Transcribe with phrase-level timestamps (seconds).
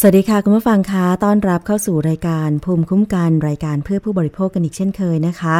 [0.00, 5.56] สวัสดีค่ะ คุณผู้ฟังคะต้อนรับเข้าสู่รายการภูมิคุ้มกันรายการเพื่อผู้บริโภคกันอีกเช่นเคยนะคะ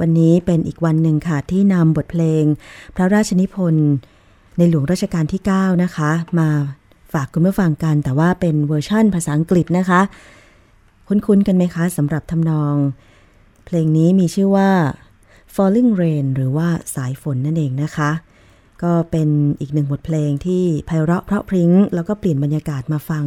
[0.00, 2.44] วันนี้เป็นอีกวันหนึ่งค่ะที่นำบทเพลง
[2.96, 3.88] พระราชนิพนธ์
[4.58, 6.48] ในหลวงรัชกาลที่ 9 นะคะ มา
[7.12, 10.00] ฝากคุณผู้ฟังกัน แต่ว่าเป็นเวอร์ชั่นภาษาอังกฤษนะคะ
[11.08, 12.74] คุ้นๆกันไหมคะสำหรับทำนอง
[13.66, 14.70] เพลงนี้มีชื่อว่า
[15.54, 18.10] Falling Rain หรือว่าสายฝนนั่นเองนะคะ
[18.82, 19.28] ก็เป็น
[19.60, 23.26] อีกหนึ่งบทเพลงที่ไพเราะเพราะพริ้ง แล้วก็เปลี่ยนบรรยากาศมาฟัง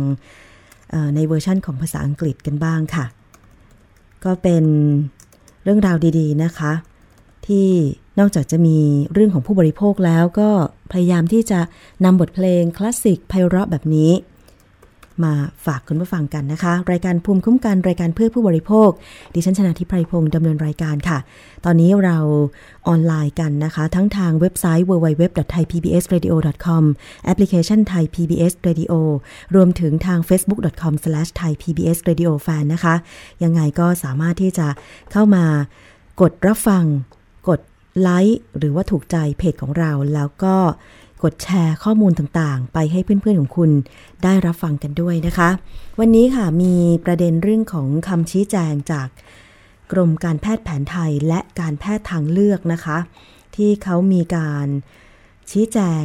[1.15, 3.05] ในเวอร์ชั่นของภาษาอังกฤษกันบ้างค่ะ
[4.25, 4.63] ก็เป็น
[5.63, 6.73] เรื่องราวดีๆนะคะ
[7.47, 7.69] ที่
[8.19, 8.77] นอกจากจะมี
[9.13, 10.49] เรื่องของผู้บริโภคแล้วก็
[10.91, 11.59] พยายามที่จะ
[12.05, 14.11] นำบทเพลงคลาสสิกไพเราะแบบนี้
[15.25, 15.33] มา
[15.65, 18.89] ฝากคุณผู้ฟังกันนะคะ รายการภูมิคุ้มกันรายการเพื่อผู้บริโภค
[19.33, 21.17] ดิฉันชนะทิพไพรพงศ์ดำเนินรายการค่ะ
[21.65, 22.17] ตอนนี้เรา
[22.87, 26.83] ออนไลน์กันนะคะ ทั้งทางเว็บไซต์ www.thaipbsradio.com
[27.25, 28.93] แอปพลิเคชัน Thai PBS Radio
[29.55, 32.95] รวมถึงทาง facebook.com/thaipbsradiofan นะคะ
[33.43, 34.67] ยังไงก็สามารถที่จะ
[35.11, 35.45] เข้ามา
[36.21, 36.85] กดรับฟัง
[37.49, 37.59] กด
[38.01, 40.55] ไลค์หรือว่าถูกใจเพจของเราแล้วก็
[41.23, 43.71] กดแชร์ข้อมูลต่างๆ ไปให้เพื่อนๆของคุณ
[44.23, 45.49] ได้รับฟังกันด้วยนะคะ
[45.99, 46.73] วันนี้ค่ะมี
[47.05, 49.07] ประเด็นเรื่องของคำชี้แจงจาก
[49.91, 52.97] กรมการแพทย์แผนไทยและการแพทย์ทางเลือกนะคะ
[53.55, 54.67] ที่เขามีการ
[55.51, 56.03] ชี้แจง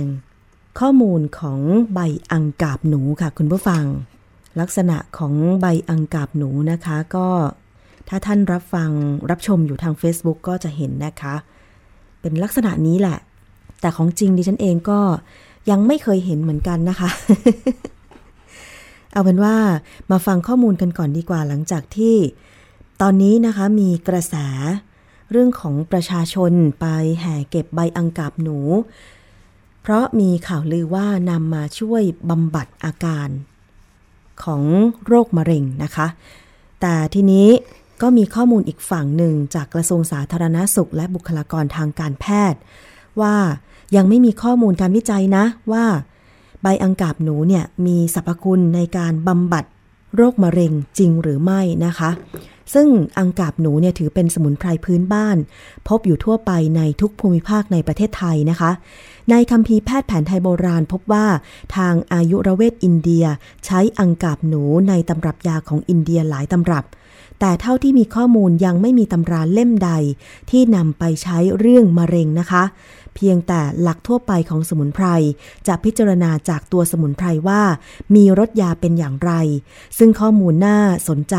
[0.80, 1.60] ข้อมูลของ
[1.94, 2.00] ใบ
[2.32, 3.84] อังกาบหนูค่ะคุณผู้ฟัง
[4.60, 7.28] ลักษณะของใบอังกาบหนูนะคะก็
[8.08, 8.90] ถ้าท่านรับฟัง
[9.30, 11.34] รับชมอยู่ทาง Facebook ก็จะเห็นนะคะ
[12.20, 13.18] เป็นลักษณะนี้แหละ
[13.80, 15.00] แต่ของจริงดิฉันเองก็
[15.70, 17.10] ยังไม่เคยเห็นเหมือนกันนะคะ
[19.12, 19.56] เอาเป็นว่า
[20.10, 22.16] มาฟังข้อมูลกันก่อนดีกว่าหลังจากที่
[23.00, 24.34] ตอนนี้นะคะมีกระแส
[25.30, 26.86] เรื่องของประชาชนไป
[27.20, 28.58] แห่เก็บใบอังกาบหนู
[29.82, 33.28] เพราะมีข่าวลือว่านำมาช่วยบำบัดอาการ
[34.44, 34.62] ของ
[35.06, 36.06] โรคมะเร็งนะคะ
[36.80, 37.48] แต่ทีนี้
[38.02, 42.60] ก็มีข้อมูลอีกฝั่งหนึ่งจากกระทรวงสาธารณาสุข และบุคลากรทางการแพทย์
[43.20, 43.36] ว่า
[43.96, 45.84] ยังไม่มีข้อมูลการวิจัยนะว่า
[46.62, 49.64] ใบอังกาบหนูเนี่ยมีสรรพคุณในการบำบัด
[50.16, 52.10] โรคมะเร็งจริงหรือไม่นะคะ
[52.74, 55.36] ซึ่งอังกาบหนูเนี่ยถือเป็นสมุนไพรพื้นบ้าน
[55.88, 58.70] พบอยู่ทั่วไปในทุกภูมิภาคในประเทศไทยนะคะ
[59.30, 61.26] ในคัมภีร์แพทย์แผนไทยโบราณพบว่า
[61.76, 63.24] ทางอายุรเวทอินเดีย
[63.66, 66.84] ใช้อังกาบหนูในตำรับยาของอินเดียหลายตำรับ
[67.40, 69.90] แต่เท่าที่มีข้อมูลยังไม่มีตำราเล่มใด
[70.50, 72.62] ที่นำไปใช้เรื่องมะเร็งนะคะ
[73.16, 75.06] เพียงแต่หลักทั่วไปของสมุนไพร
[75.66, 77.62] จะพิจารณาจากตัวสมุนไพรว่า
[78.14, 79.32] มีรสยาเป็นอย่างไร
[79.98, 80.78] ซึ่งข้อมูลน่า
[81.08, 81.36] สนใจ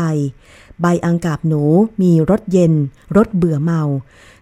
[0.80, 1.62] ใบอังกาบหนู
[2.02, 2.72] มีรสเย็น
[3.16, 3.82] รสเบื่อเมา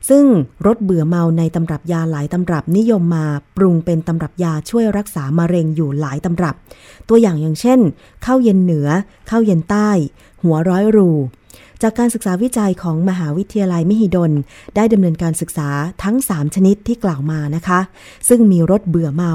[0.09, 0.25] ซึ่ง
[0.67, 6.55] รสเบื่อเมาในตำรับยาหลายตำรับนิยมมาปรุงเป็นตำรับยาช่วยรักษามะเร็งอยู่หลายตำรับ
[7.09, 7.81] ตัวอย่างอย่างเช่น
[8.25, 8.89] ข้าวเย็นเหนือ
[9.31, 9.91] ข้าวเย็นใต้
[10.43, 11.11] หัวร้อยรู
[11.83, 14.33] จากการศึกษาวิจัยของมหาวิทยาลัยมหิดล
[14.77, 15.69] ได้ดำเนินการศึกษา
[16.03, 17.81] ทั้ง 3 ชนิดที่กล่าวมานะคะ
[18.29, 19.33] ซึ่งมีรสเบื่อเมา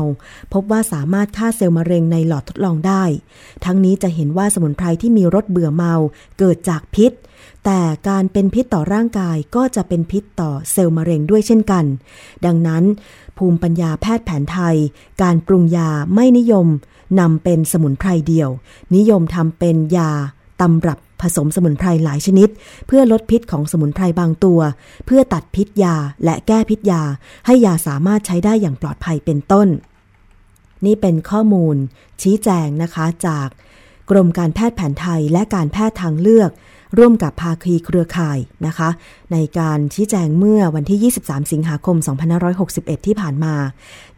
[0.53, 3.03] พบว่าสามารถฆ่าเซลล์มะเร็งในหลอดทดลองได้
[3.65, 5.93] ทั้งนี้จะเห็นว่าสมุนไพรที่มีรสเบื่อเมา
[6.39, 7.11] เกิดจากพิษ
[7.65, 11.85] แต่การเป็นพิษต่อร่างกายก็จะเป็นพิษต่อเซลล์มะเร็งด้วยเช่นกัน
[12.45, 12.83] ดังนั้น
[13.37, 14.77] ภูมิปัญญาแพทย์แผนไทย
[15.21, 16.67] การปรุงยาไม่นิยม
[17.19, 18.49] นำเป็นสมุนไพรเดียว
[18.95, 20.11] นิยมทำเป็นยา
[20.61, 22.49] ตำรับ ผสมสมุนไพรหลายชนิด
[22.87, 24.59] เพื่อลดพิษของสมุนไพรบางตัว
[25.05, 27.01] เพื่อตัดพิษยาและแก้พิษยา
[27.45, 29.67] ให้ยาสามารถใช้ได้อย่างปลอดภัยเป็นต้น
[30.85, 31.75] นี่เป็นข้อมูล
[32.21, 33.47] ชี้แจงนะคะจาก
[34.09, 36.51] กรมการแพทย์แผนไทยและการแพทย์ทางเลือก
[36.97, 38.89] ร่วมกับภาคีเครือข่ายนะคะ
[39.31, 41.97] ในการชี้แจงเมื่อวันที่ 23 สิงหาคม
[42.51, 43.55] 2561 ที่ผ่านมา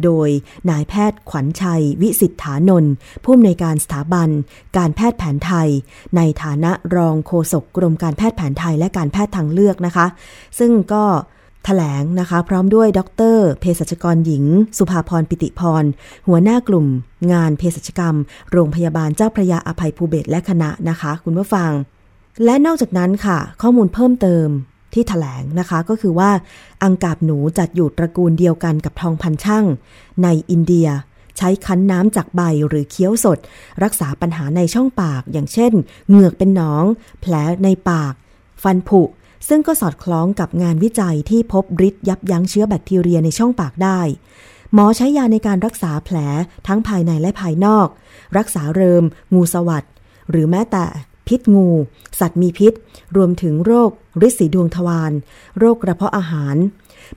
[0.03, 0.29] โดย
[0.69, 2.93] นายแพทย์ขวัญชัย วิสิทธานนท์
[3.23, 4.29] ผู้อำนวยการสถาบัน
[4.77, 5.69] การแพทย์แผนไทย
[6.15, 10.05] ในฐานะรองโฆษกกรมการแพทย์แผนไทยและการแพทย์ทางเลือกนะคะ
[10.59, 11.05] ซึ่งก็
[11.65, 13.01] แถลงนะคะ พร้อมด้วยด
[13.35, 14.43] รเภสัชกรหญิง
[14.77, 15.83] สุภาพรปิติพร
[16.27, 16.87] หัวหน้ากลุ่ม
[17.31, 18.15] งานเภสัชกรรม
[18.51, 21.71] โรงพยาบาลเจ้าพระยาอภัยภูเบศและคณะนะคะ คุณผู้ฟัง
[22.45, 24.47] และนอกจากนั้นค่ะ ข้อมูลเพิ่มเติม
[24.93, 26.31] ที่ถแถลงนะคะก็คือว่า
[26.83, 29.65] อังกาบหนูจัดอยู่ตระกูลเดียวกันกับทองพันช่าง
[30.23, 30.87] ในอินเดีย
[31.37, 33.37] ใช้คั้นน้ำจากใบหรือเคี้ยวสด
[33.83, 35.73] รักษาปัญหาในช่องปาก อย่างเช่น
[36.09, 36.85] เหงือกเป็นหนอง
[37.21, 37.33] แผล
[37.63, 38.13] ในปาก
[38.63, 39.01] ฟันผุ
[39.47, 43.99] ซึ่งก็สอดคล้องกับงานวิจัยที่พบฤทธิ์ยับยั้งเชื้อแบคทีเรียในช่องปากได้
[44.73, 46.17] หมอใช้ยาในการรักษาแผล
[46.67, 47.87] ทั้งภายในและภายนอก
[48.37, 49.03] รักษาเริม
[49.33, 49.85] งูสวัสด
[50.29, 50.85] หรือแม้แต่
[51.27, 51.69] พิษงู
[52.19, 52.73] สัตว์มีพิษ
[53.15, 53.91] รวมถึงโรค
[54.27, 55.11] ฤทธิ์สีดวงทวาร
[55.59, 56.55] โรคกระเพาะอาหาร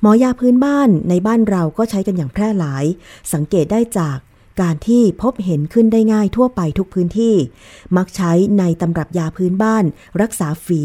[0.00, 2.84] หมอยาพื้นบ้านในบ้านเราก็ใช้กันอย่างแพร่หลาย
[3.32, 4.18] สังเกตได้จาก
[4.60, 7.34] การที่พบเห็นขึ้นได้ง่ายทั่วไปทุกพื้นที่
[7.96, 9.84] มักใช้ในตำรับยาพื้นบ้าน
[10.22, 10.82] รักษาฝี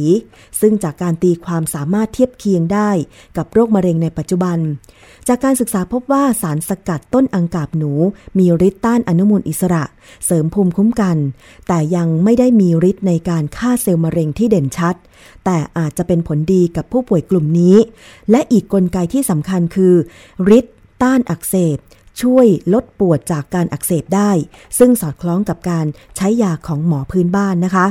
[0.61, 2.89] ซึ่งจากการตีความสามารถเทียบเคียงได้
[3.37, 4.57] กับโรคมะเร็งในปัจจุบัน
[5.27, 7.91] จากการศึกษาพบว่าสารสกัดต้นอังกาบหนู
[8.37, 9.83] มีฤทธิ์ต้านอนุมูลอิสระ
[10.25, 11.17] เสริมภูมิคุ้มกัน
[11.67, 14.95] แต่ยังไม่ได้มีฤทธิ์ในการฆ่าเซลล์มะเร็งที่เด่นชัด
[15.45, 17.75] แต่อาจจะเป็นผลดีกับผู้ป่วยกลุ่มนี้
[18.31, 19.93] และอีกกลไกที่สำคัญคือ
[20.57, 21.77] ฤทธิ์ต้านอักเสบ
[22.21, 24.31] ช่วยลดปวดจากการอักเสบได้
[24.79, 25.85] ซึ่งสอดคล้องกับการ
[26.17, 27.85] ใช้ยาของหมอพื้นบ้านนะคะ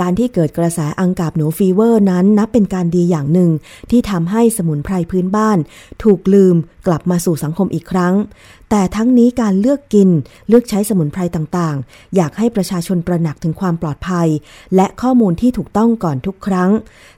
[0.00, 3.50] การที่เกิดกระแสอังกาบหนูฟีเวอร์นั้นนับเป็นการดีอย่างหนึ่ง
[3.90, 5.58] ที่ทำให้สมุนไพรพื้นบ้าน
[6.02, 6.56] ถูกลืม
[6.86, 8.14] กลับมาสู่สังคมอีกครั้ง
[8.70, 10.08] แต่ทั้งนี้การเลือกกิน
[10.48, 14.28] เลือกใช้สมุนไพรต่างๆ อยากให้ประชาชนประหนักถึงความปลอดภัย
[14.76, 16.70] และข้อมูลที่ถูกต้องก่อนทุกครั้ง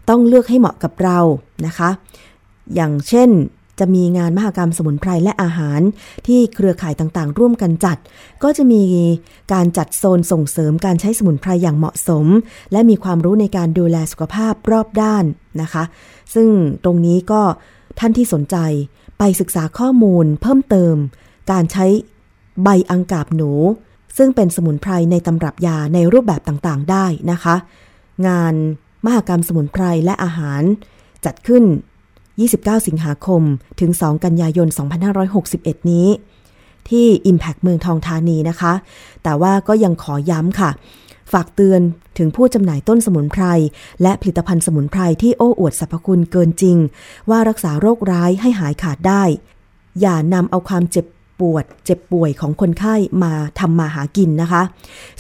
[0.09, 1.19] ต้องเลือกให้เหมาะกับเรา
[1.67, 1.91] นะคะ
[2.75, 3.31] อย่างเช่น
[3.79, 5.81] จะมีงานมหกรรมสมุนไพรและอาหาร
[6.27, 7.99] ที่เครือข่ายต่างๆ ร่วมกันจัด
[8.43, 8.83] ก็จะมี
[9.53, 12.27] การจัดโซนส่งเสริมการใช้สมุนไพรอย่างเหมาะสม
[12.73, 15.25] และมีความรู้ในการดูแลสุขภาพรอบด้าน
[15.63, 15.85] นะคะ
[16.35, 16.49] ซึ่ง
[16.85, 17.43] ตรงนี้ก็
[17.99, 18.57] ท่านที่สนใจ
[19.19, 20.95] ไปศึกษาข้อมูลเพิ่มเติม
[21.53, 21.87] การใช้
[22.63, 23.53] ใบอังกาบหนู
[24.17, 27.55] ซึ่งเป็นสมุนไพรในตำรับยาในรูปแบบต่างๆ ได้นะคะ
[28.29, 28.55] งาน
[29.05, 30.63] มหกรรมสมุนไพรและอาหาร
[31.25, 31.65] จัดขึ้น
[32.39, 33.43] 29 สิงหาคม
[33.81, 34.69] ถึง 2 กันยายน
[35.29, 36.09] 2561 นี้
[36.91, 38.73] ที่ Impact เมืองทองธานีนะคะ
[39.23, 40.71] แต่ว่าก็ยังขอย้ำค่ะ
[41.33, 41.81] ฝากเตือน
[42.19, 43.45] ถึงผู้จำหน่ายต้นสมุนไพร
[44.03, 46.77] และผลิตภัณฑ์สมุนไพรที่โอ้อวดสรรพคุณเกินจริง
[47.31, 49.23] ว่ารักษาโรคร้ายให้หายขาดได้
[50.01, 51.07] อย่านำเอาความเจ็บ
[51.41, 54.63] ปวดเจ็บป่วยของคนไข้มาทำมาหากินนะคะ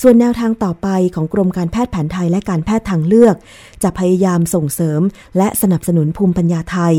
[0.03, 3.37] ส่วนแนวทางต่อไปของกรมการแพทย์แผนไทยและการแพทย์ทางเลือก
[3.83, 5.01] จะพยายามส่งเสริม
[5.37, 6.95] และสนับสนุนภูมิปัญญาไทย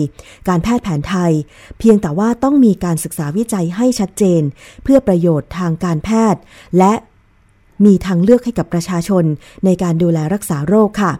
[0.48, 1.31] การแพทย์แผนไทย
[1.79, 4.41] เพียงแต่ว่าต้องมีการศึกษาวิจัยให้ชัดเจน
[4.84, 6.41] เพื่อประโยชน์ทางการแพทย์
[6.77, 6.93] และ
[7.86, 9.24] มีทางเลือกให้กับประชาชน
[9.65, 11.12] ในการดูแลรักษาโรคค่ะ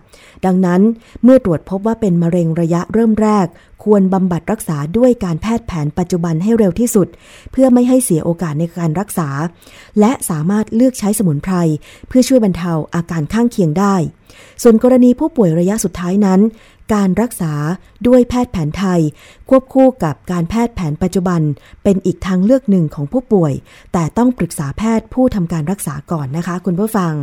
[0.46, 0.82] ดังนั้น
[1.24, 3.48] เมื่อตรวจพบว่าเป็นมะเร็งระยะเริ่มแรก
[3.84, 7.08] ควรบำบัดรักษาด้วยการแพทย์แผนปัจจุบันให้เร็วที่สุด
[7.52, 9.30] เพื่อไม่ให้เสียโอกาสในการรักษา
[10.00, 11.56] และสามารถเลือกใช้สมุนไพร
[12.08, 13.96] เพื่อช่วยบรรเทาอาการข้างเคียงได้
[14.64, 16.40] ส่วนกรณีผู้ป่วยระยะสุดท้ายนั้น
[16.94, 17.54] การรักษา
[18.08, 19.02] ด้วยแพทย์แผนไทย
[19.50, 21.42] ควบคู่กับการแพทย์แผนปัจจุบัน
[21.84, 23.54] เป็นอีกทางเลือกหนึ่งของผู้ป่วย
[23.94, 27.14] แต่ต้องปรึกษาแพทย์ผู้ทำการรักษาก่อนนะคะ คุณผู้ฟัง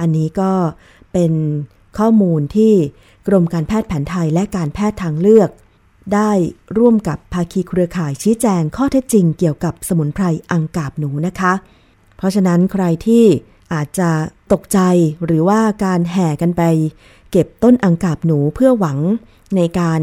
[0.00, 0.52] อันนี้ก็
[1.12, 1.32] เป็น
[1.98, 2.74] ข้อมูลที่
[3.28, 5.50] กรมการแพทย์แผนไทยและการแพทย์ทางเลือก
[6.14, 6.30] ได้
[6.78, 11.52] ร่วมกับภาคีเครือข่ายชี้แจงข้อเท็จจริงเกี่ยวกับสมุนไพรอังกาบหนูนะคะ
[12.16, 13.24] เพราะฉะนั้นใครที่
[13.72, 14.10] อาจจะ
[14.52, 14.78] ตกใจ
[15.24, 16.62] หรือว่าการแห่กันไป
[17.32, 18.98] เก็บต้นอังกาบหนูเพื่อหวัง
[19.56, 20.00] ในการ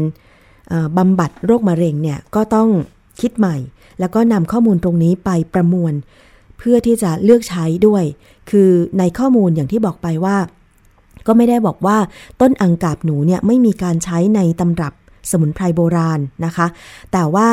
[0.96, 2.68] บำบัดโรคมะเร็งเนี่ยก็ต้อง
[3.20, 3.56] คิดใหม่
[4.00, 5.92] แล้วก็นำข้อมูลตรงนี้ไปประมวล
[6.58, 8.04] เพื่อที่จะเลือกใช้ด้วย
[8.50, 10.36] คือในข้อมูลอย่างที่บอกไปว่า
[11.26, 11.98] ก็ไม่ได้บอกว่า
[12.40, 14.94] ต้นอังกาบหนูเนี่ยไม่มีการใช้ในตำรับ
[15.30, 16.66] สมุนไพรโบราณนะคะ
[17.12, 17.48] แต่ว่า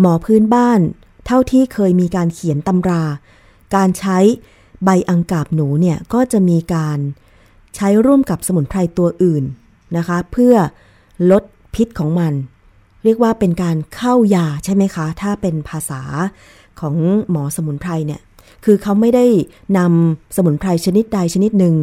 [0.00, 0.80] หมอพื้นบ้าน
[1.26, 3.02] เท่าที่เคยมีการเขียนตำรา
[3.74, 4.18] การใช้
[4.84, 6.98] ใบอังกาบหนูเนี่ยก็จะมีการ
[7.76, 9.44] ใช้ร่วมกับสมุนไพรตัวอื่น
[9.96, 10.54] นะคะ เพื่อ
[11.30, 11.42] ลด
[11.74, 12.32] พิษของมัน
[13.04, 16.02] เรียกว่าเป็นการเข้ายาใช่ไหมคะ ถ้าเป็นภาษา
[16.80, 16.96] ของ
[17.30, 18.20] หมอสมุนไพรเนี่ย
[18.64, 19.26] คือเขาไม่ได้
[19.78, 21.74] นำสมุนไพรชนิดใดชนิดหนึ่ง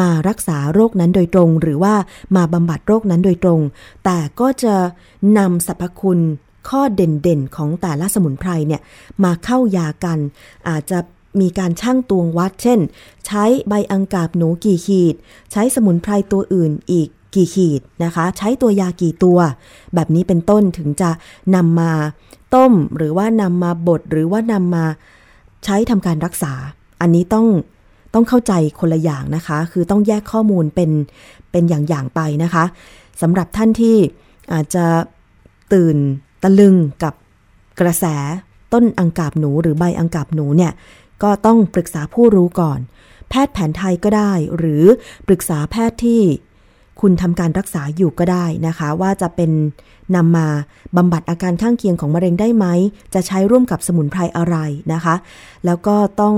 [0.00, 1.94] มารักษาโรคนั้นโดยตรง หรือว่า
[2.36, 3.60] มาบำบัดโรคนั้นโดยตรง
[4.04, 4.74] แต่ก็จะ
[5.38, 6.20] นำสรรพคุณ
[6.68, 8.80] ข้อเด่นๆ ของแต่ละสมุนไพรเนี่ย
[9.24, 10.18] มาเข้ายากัน
[10.68, 10.98] อาจจะ
[11.40, 12.80] มีการชั่งตวงวัด เช่น
[13.26, 15.14] ใช้ใบอังกาบหนูกี่ขีด
[15.52, 19.38] ใช้สมุนไพรตัวอื่นอีกกี่ขีดนะคะ ใช้ตัวยากี่ตัว
[19.94, 21.10] แบบนี้เป็นต้นถึงจะ
[21.54, 21.92] นำมา
[22.54, 24.84] ต้มหรือว่านำมาบดหรือว่านำมา
[25.64, 26.52] ใช้ทำการรักษา
[27.00, 27.46] อันนี้ต้อง
[28.14, 30.90] ต้องเข้าใจคนละอย่างนะคะ คือต้องแยกข้อมูลเป็น
[31.50, 32.64] เป็นอย่างๆไปนะคะ
[33.22, 33.96] สำหรับท่านที่
[34.52, 34.84] อาจจะ
[35.72, 35.96] ตื่น
[36.42, 37.14] ตะลึงกับ
[37.80, 38.04] กระแส
[38.72, 40.72] ต้นอังกาบหนูหรือใบอังกาบหนูเนี่ย
[41.22, 42.80] ก็ต้องปรึกษาผู้รู้ก่อน
[43.28, 44.84] แพทย์แผนไทยก็ได้ หรือ
[45.26, 46.22] ปรึกษาแพทย์ที่
[47.00, 49.50] คุณทำการรักษาอยู่ก็ได้นะคะ ว่าจะเป็น
[50.16, 50.46] นำมา
[50.96, 52.66] บำบัดอาการข้างเคียงของมะเร็งได้ไหม
[53.14, 54.56] จะใช้ร่วมกับสมุนไพรอะไร
[54.92, 55.14] นะคะ
[55.64, 56.36] แล้วก็ต้อง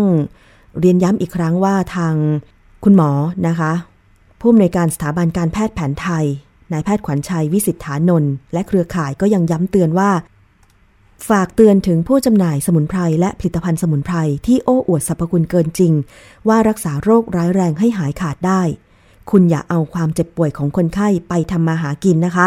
[0.80, 2.14] เรียนย้ำอีกครั้งว่าทาง
[2.84, 3.10] คุณหมอ
[3.46, 3.72] นะคะ
[4.40, 6.24] ผู้อำนวยการสถาบันการแพทย์แผนไทย
[6.72, 10.10] นายแพทย์ขวัญชัยวิสิทธานนท์และเครือข่ายก็ยังย้ำเตือนว่า
[11.28, 15.92] ฝากเตือนถึงผู้จำหน่ายสมุนไพรและผลิตภัณฑ์สมุนไพรที่โอ้อวดสรรพคุณเกินจริง
[16.48, 18.62] ว่ารักษาโรคร้ายแรงให้หายขาดได้
[19.30, 22.46] คุณอย่าเอาความเจ็บป่วยของคนไข้ไปทำมาหากินนะคะ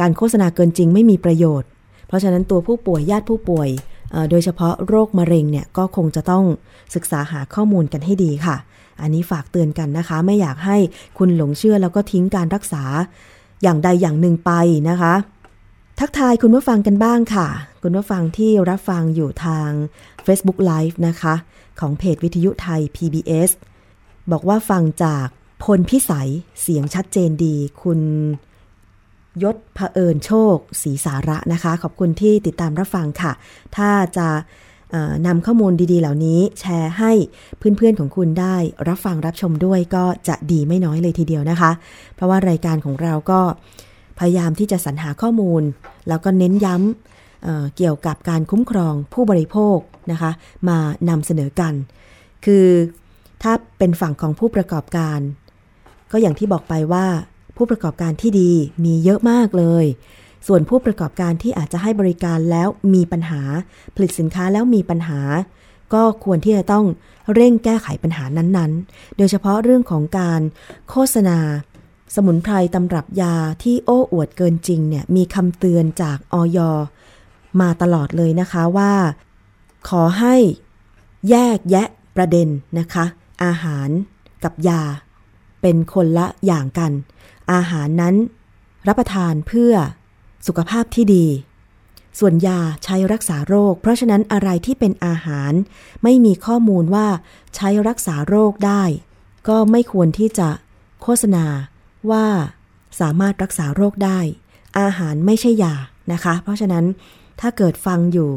[0.00, 1.68] การโฆษณาเกินจริงไม่มีประโยชน์
[2.06, 3.68] เพราะฉะนั้นตัวผู้ป่วยญาติผู้ป่วย
[4.30, 6.44] โดยเฉพาะโรคมะเร็งเนี่ยก็คงจะต้อง
[6.94, 8.56] ศึกษาหาข้อมูลกันให้ดีค่ะ
[9.00, 10.76] อันนี้ฝากเตือนกันนะคะ ไม่อยากให้
[11.18, 12.84] คุณหลงเชื่อแล้วก็ทิ้งการรักษา
[13.62, 14.52] อย่างใดอย่างหนึ่งไป
[14.88, 15.14] นะคะ
[15.98, 17.48] ทักทายคุณผู้ฟังกันบ้างค่ะ
[17.82, 19.70] คุณผู้ฟังที่รับฟังอยู่ทาง
[20.26, 21.34] Facebook Live นะคะ
[21.80, 23.50] ของเพจวิทยุไทย PBS
[24.32, 25.26] บอกว่าฟังจาก
[25.62, 26.30] พลพิสัย
[26.60, 28.00] เสียงชัดเจนดี คุณ
[29.42, 33.32] ยศเผอิญโชคศรีสาระนะคะ ขอบคุณที่ติดตามรับฟังค่ะ
[33.76, 34.28] ถ้าจะ
[35.26, 37.12] นำข้อมูลดีๆ เหล่านี้แชร์ให้
[37.58, 38.56] เพื่อนๆของคุณได้
[38.88, 41.70] รับฟังรับชมด้วยก็จะดีไม่น้อยเลยทีเดียวนะคะ
[42.14, 43.40] เพราะว่ารายการของเราก็
[44.22, 45.62] พยายามที่จะสรรหาข้อมูล
[46.08, 49.78] แล้วก็เน้นย้ำเเกี่ยวกับการคุ้มครองผู้บริโภค
[50.12, 50.30] นะคะ
[50.68, 51.74] มานำเสนอกัน
[52.44, 52.66] คือ
[53.42, 55.18] ถ้าเป็นฝั่งของผู้ประกอบการ
[56.12, 57.06] ก็อย่างที่บอกไปว่า
[57.56, 58.52] ผู้ประกอบการที่ดี
[58.84, 59.84] มีเยอะมากเลย
[60.46, 63.42] ส่วนผู้ประกอบการที่อาจจะให้บริการแล้วมีปัญหา
[63.94, 65.20] ผลิตสินค้าแล้วมีปัญหา
[65.94, 66.84] ก็ควรที่จะต้อง
[67.34, 70.40] เร่งแก้ไขปัญหานั้นๆ โดยเฉพาะเรื่องของการ
[70.88, 71.38] โฆษณา
[72.14, 76.58] สมุนไพรตำรับยาที่โอ้อวดเกินจริงเนี่ยมีคำเตือนจากออย
[77.60, 78.92] มาตลอดเลยนะคะว่า
[79.88, 80.36] ขอให้
[81.30, 83.04] แยกแยะประเด็นนะคะ
[83.44, 83.88] อาหาร
[84.44, 84.82] กับยา
[85.62, 86.92] เป็นคนละอย่างกัน
[87.52, 88.14] อาหารนั้น
[88.88, 89.74] รับประทานเพื่อ
[90.46, 91.26] สุขภาพที่ดี
[92.18, 95.52] ส่วนยาใช้รักษาโรค เพราะฉะนั้นอะไรที่เป็นอาหาร
[96.02, 97.06] ไม่มีข้อมูลว่า
[97.56, 98.82] ใช้รักษาโรคได้
[99.48, 100.48] ก็ไม่ควรที่จะ
[101.02, 101.44] โฆษณา
[102.10, 102.26] ว่า
[103.00, 104.18] สามารถรักษาโรคได้
[104.80, 105.74] อาหารไม่ใช่ยา
[106.12, 106.84] นะคะ เพราะฉะนั้น
[107.40, 108.30] ถ้าเกิดฟังอยู่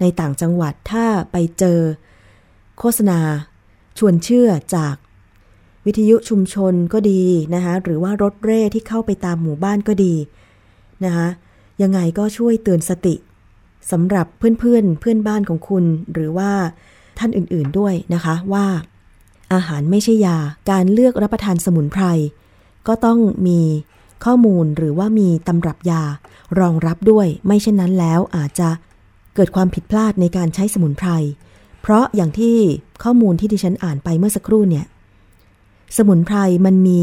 [0.00, 1.78] ในต่างจังหวัดถ้าไปเจอ
[2.78, 3.18] โฆษณา
[3.98, 4.94] ชวนเชื่อจาก
[5.86, 7.22] วิทยุชุมชนก็ดี
[7.54, 10.14] นะคะหรือว่ารถเร่ที่เข้าไปตามหมู่บ้านก็ดี
[11.04, 11.28] นะคะ
[11.82, 13.14] ยังไงก็ช่วยเตือนสติ
[13.90, 16.50] สำหรับเพื่อนเพื่อนเพื่อนบ้านของคุณ หรือว่า
[17.18, 18.66] ท่านอื่นๆด้วยนะคะว่า
[19.52, 20.38] อาหารไม่ใช่ยา
[20.70, 22.04] การเลือกรับประทานสมุนไพร
[22.86, 23.60] ก็ต้องมี
[24.24, 26.02] ข้อมูลหรือว่ามีตำรับยา
[26.60, 28.68] รองรับด้วย ไม่เช่นนั้นแล้วอาจจะ
[29.34, 31.10] เกิดความผิดพลาดในการใช้สมุนไพร
[31.82, 32.56] เพราะอย่างที่
[33.02, 34.86] ข้อมูลที่ดิฉันอ่านไปเมื่อสักครู่เนี่ย
[35.96, 37.02] สมุนไพรมันมี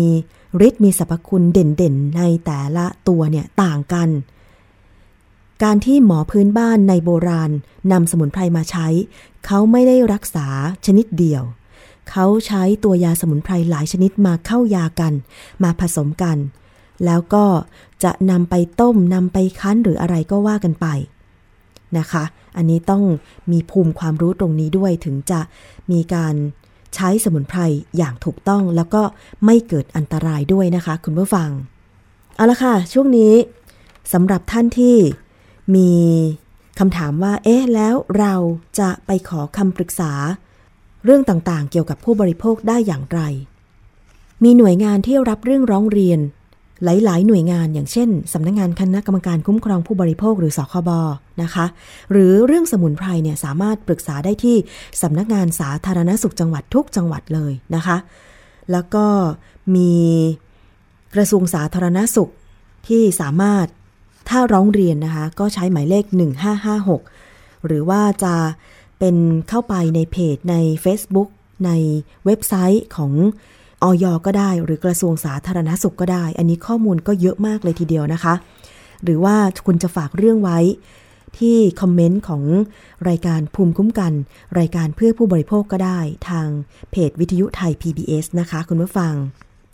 [0.68, 4.10] ฤทธิ์มีสรรพคุณเด่นๆ ในแต่ละตัวเนี่ยต่างกัน
[5.64, 7.52] การที่หมอพื้นบ้านในโบราณ
[7.92, 8.88] นำสมุนไพรมาใช้
[9.46, 10.48] เขาไม่ได้รักษา
[10.86, 11.44] ชนิดเดียว
[12.12, 15.14] เขาใช้ตัวยาสมุนไพรหลายชนิดมาเข้ายากัน
[15.64, 16.38] มาผสมกัน
[17.06, 17.46] แล้วก็
[18.04, 20.88] จะนำไปต้มนำไปคั้นหรืออะไรก็ว่ากันไป
[21.98, 22.24] นะคะ
[22.58, 23.04] อันนี้ต้อง
[23.52, 25.40] มีภูมิความรู้ตรงนี้ด้วยถึงจะ
[25.92, 26.36] มีการ
[26.96, 27.60] ใช้สมุนไพร
[27.98, 29.02] อย่างถูกต้องแล้วก็
[29.46, 31.50] ไม่เกิดอันตรายด้วยนะคะ คุณผู้ฟัง
[32.36, 33.34] เอาละค่ะ ช่วงนี้
[34.14, 34.98] สำหรับท่านที่
[35.76, 35.92] มี
[36.80, 38.34] คำถามว่า เอ๊ะ แล้วเรา
[38.80, 40.12] จะไปขอคำปรึกษา
[41.10, 43.20] เรื่องต่างๆ เกี่ยวกับผู้บริโภคได้อย่างไร
[44.44, 46.20] มีหน่วยงานที่รับเรื่องร้องเรียน
[46.84, 50.90] หลายๆ หน่วยงานอย่างเช่นสำนักงงานคณะกรรมการคุ้มครองผู้บริโภคหรือสคบ
[51.42, 51.66] นะคะ
[52.12, 54.56] หรือเรื่องสมุนไพรเนี่ยสามารถปรึกษาได้ที่
[55.02, 57.98] สำนักงานสาธารณสุขจังหวัดทุกจังหวัดเลยนะคะ
[58.72, 59.06] แล้วก็
[59.76, 59.94] มี
[61.16, 62.32] กระทรวงสาธารณสุข
[62.88, 63.66] ที่สามารถ
[64.30, 66.06] ถ้าร้องเรียนนะคะ ก็ใช้หมายเลข
[66.86, 68.34] 1556 หรือว่าจะ
[69.00, 69.16] เป็น
[69.50, 71.30] เข้าไปในเพจใน Facebook
[71.66, 71.72] ใน
[72.26, 73.12] เว็บไซต์ของ
[73.84, 78.34] ออยก็ได้ หรือกระทรวงสาธารณสุขก็ได้ อันนี้ข้อมูลก็เยอะมากเลยทีเดียวนะคะ
[79.04, 79.36] หรือว่า
[79.66, 80.60] คุณจะฝากเรื่องไว้
[81.38, 82.44] ที่คอมเมนต์ของ
[83.10, 84.14] รายการภูมิคุ้มกัน
[84.60, 86.00] รายการเพื่อผู้บริโภคก็ได้
[86.30, 86.48] ทาง
[86.92, 89.14] เพจวิทยุไทย PBS นะคะ คุณผู้ฟัง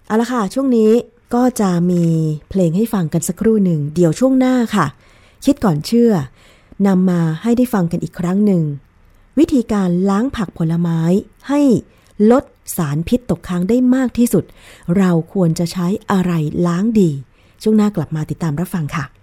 [0.07, 0.91] เอาละค่ะ ช่วงนี้
[1.35, 2.03] ก็จะมี
[2.49, 4.85] เพลงให้ฟังกันสักครู่หนึ่ง เดี๋ยวช่วงหน้าค่ะ
[5.45, 6.11] คิดก่อนเชื่อ
[6.87, 8.63] นำมาให้ได้ฟังกันอีกครั้งหนึ่ง
[9.39, 10.99] วิธีการล้างผักผลไม้
[11.49, 11.61] ให้
[12.31, 12.43] ลด
[12.77, 14.43] สารพิษตกค้างได้มากที่สุด
[14.97, 16.31] เราควรจะใช้อะไร
[16.67, 17.11] ล้างดี
[17.63, 19.05] ช่วงหน้ากลับมาติดตามรับฟังค่ะ「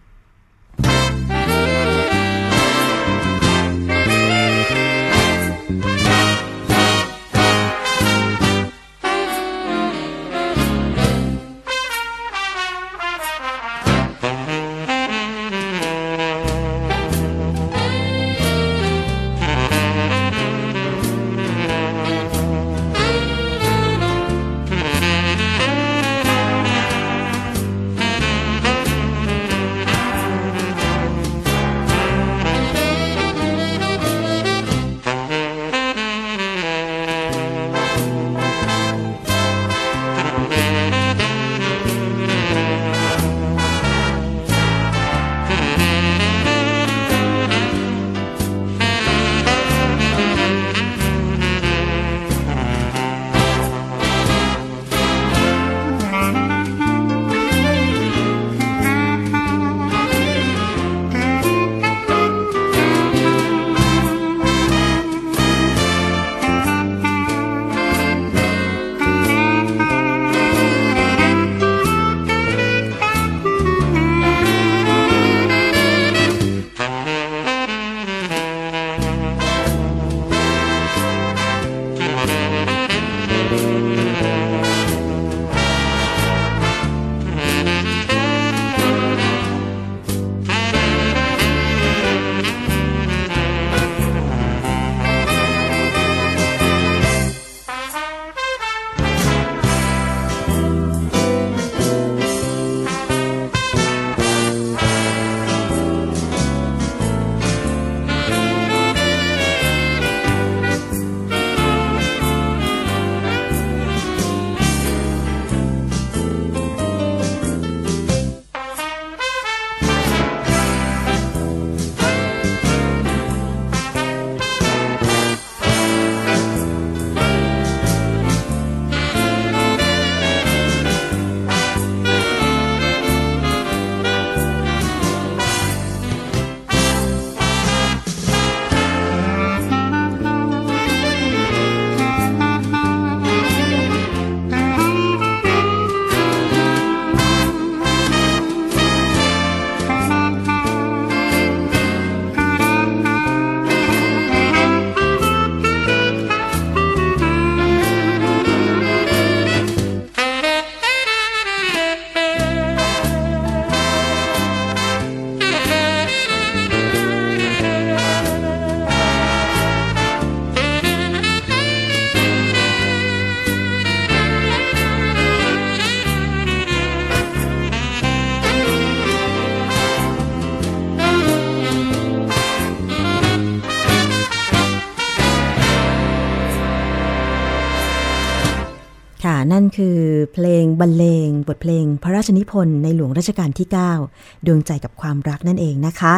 [190.80, 193.68] บรรเลงบทเพลงพระราชนิพนธ์ในหลวงรัชกาลที่
[194.06, 196.14] 9 ดวงใจกับความรักนั่นเองนะคะ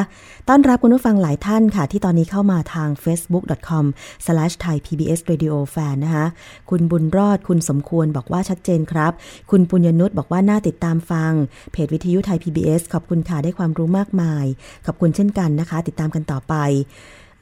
[0.49, 6.27] ต้อนรับคุณผู้ฟังหลายท่านค่ะ ที่ตอนนี้เข้ามาทาง facebook.com/thaipbsradiofan นะคะ
[6.71, 9.13] คุณบุญรอดคุณสมควรบอกว่าชัดเจนครับ
[9.51, 11.33] คุณปุญญนุชบอกว่าน่าติดตามฟัง
[11.73, 14.45] เพจวิทยุไทย PBS ขอบคุณค่ะได้ความรู้มากมาย
[14.87, 16.55] ขอบคุณเช่นกันนะคะ ติดตามกันต่อไป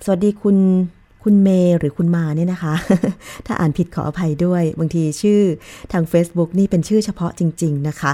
[0.04, 0.56] สวัสดีคุณ
[1.24, 2.74] คุณเมย์หรือคุณมาเนี่ยนะคะ
[3.46, 5.40] ถ้าอ่านผิดขออภัยด้วย บางทีชื่อ
[5.92, 8.12] ทาง Facebook นี่เป็นชื่อเฉพาะจริง ๆ นะคะ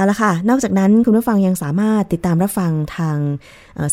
[0.00, 3.18] เอาละค่ะ นอกจากนั้นคุณผู้ฟังยังสามารถติดตามรับฟังทาง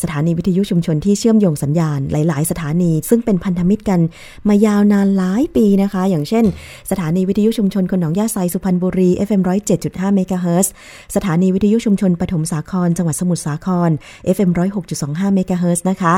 [0.02, 4.00] สถานีวิทยุชุมชนที่เชื่อมโยงสัญญาณหลาย ๆ สถานี ซึ่งเป็นพันธมิตรกัน
[4.48, 6.44] มายาวนานหลายปีนะคะ อย่างเช่น
[6.90, 9.40] สถานีวิทยุชุมชนคนหนองยาไซสุพรรณบุรี FM
[9.78, 10.72] 107.5เมกะเฮิรตซ์
[11.16, 13.90] สถานีวิทยุชุมชนปฐมสาคร จังหวัดสมุทรสาคร
[14.36, 14.50] FM
[14.92, 16.14] 106.25เมกะเฮิรตซ์นะคะ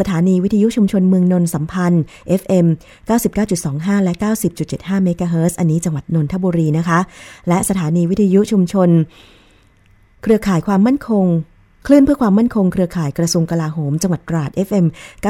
[0.00, 2.02] สถานีวิทยุชุมชนเมืองนนท์สัมพันธ์
[2.40, 2.66] FM
[3.36, 4.12] 99.25 และ
[4.58, 6.98] 90.75เมกะเฮิรตซ์อันนี้จังหวัดนนทบุรีนะคะ
[7.48, 8.90] และสถานีวิทยุชุมชน
[10.22, 11.26] เครือข่ายความมั่นคง
[11.86, 14.86] คลื่นเพื่อความมั่นคงเครือข่ายกระทรวงกลาโหม จังหวัดตราด FM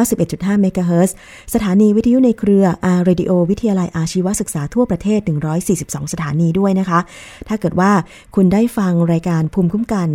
[0.09, 1.17] 91.5เมกะเฮิรตซ์
[1.55, 5.21] สถานีวิทยุในเครือ R Radio วิทยาลัยอาชีวศึกษาทั่วประเทศ
[5.67, 7.01] 142 สถานีด้วยนะคะ
[7.49, 7.91] ถ้าเกิดว่า
[8.35, 10.09] คุณได้ฟังรายการภูมิคุ้มกัน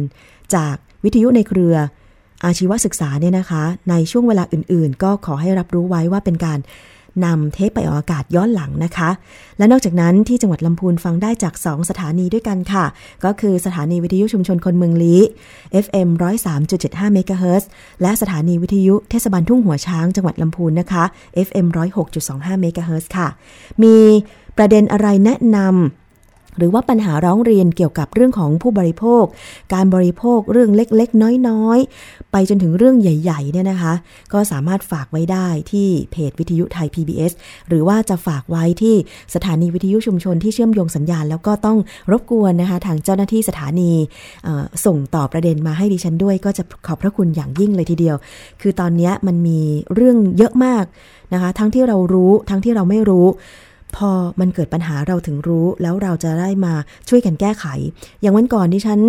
[0.56, 1.76] จากวิทยุในเครือ
[2.46, 6.60] อาชีวศึกษาเนี่ยนะคะ ในช่วงเวลาอื่น ๆ ก็ขอให้รับรู้ไว้ว่าเป็นการ
[7.26, 9.10] นำเทปไปออกอากาศย้อนหลังนะคะ
[9.58, 12.86] และนอกจากนั้นที่จังหวัดลำพูนฟังได้จาก 2 สถานีด้วยกันค่ะ
[13.26, 15.22] ก็คือสถานีวิทยุชุมชนคนเมืองลี้
[15.86, 16.10] FM
[16.62, 17.70] 103.75เมกะเฮิรตซ์
[18.02, 21.04] และสถานีวิทยุเทศบาลทุ่งหัวช้างจังหวัดลำพูนนะคะ
[21.48, 21.68] FM
[22.14, 23.28] 106.25เมกะเฮิรตซ์ค่ะ
[23.84, 23.98] มี
[24.58, 26.07] ประเด็นอะไรแนะนำ
[26.58, 29.24] หรือว่าปัญหาร้องเรียนเกี่ยวกับเรื่องของผู้บริโภค
[29.74, 33.94] การบริโภคเรื่องเล็กๆ น้อยๆ ไปจนถึงเรื่องใหญ่ๆเนี่ยนะคะ
[34.34, 37.32] ก็สามารถฝากไว้ได้ที่เพจวิทยุไทย PBS
[37.70, 38.96] หรือว่าจะฝากไว้ที่
[39.36, 41.78] สถานีวิทยุชุมชนที่เชื่อมโยงสัญญาณ แล้วก็ต้อง
[42.12, 43.92] รบกวนนะคะทางเจ้าหน้าที่สถานี
[44.86, 48.16] ส่งต่อประเด็นมาให้ดิฉันด้วย ก็จะขอบพระคุณอย่างยิ่งเลยทีเดียว
[48.62, 49.60] คือตอนนี้มันมี
[49.94, 50.86] เรื่องเยอะมาก
[51.34, 53.28] นะคะ ทั้งที่เรารู้ทั้งที่เราไม่รู้
[53.96, 56.74] พอมันเกิดปัญหาเราถึงรู้ แล้วเราจะได้มา
[57.10, 57.66] ช่วยกันแก้ไข
[58.22, 59.00] อย่างวันก่อนที่ฉัน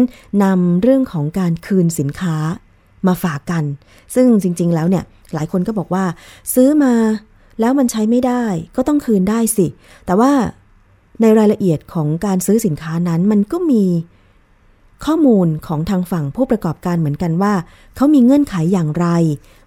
[0.44, 2.36] นำเรื่องของการคืนสินค้า
[3.06, 3.64] มาฝากกัน
[4.14, 6.04] ซึ่งจริง ๆ แล้วเนี่ยหลายคนก็บอกว่า
[6.54, 6.94] ซื้อมา
[7.60, 8.44] แล้วมันใช้ไม่ได้
[8.76, 9.66] ก็ต้องคืนได้สิ
[10.06, 10.32] แต่ว่า
[11.20, 13.84] ในรายละเอียดของการซื้อสินค้านั้นมันก็มี
[15.06, 17.54] ข้อมูลของทางฝั่งผู้ประกอบการเหมือนกันว่า
[17.96, 19.06] เขามีเงื่อนไขอย่างไร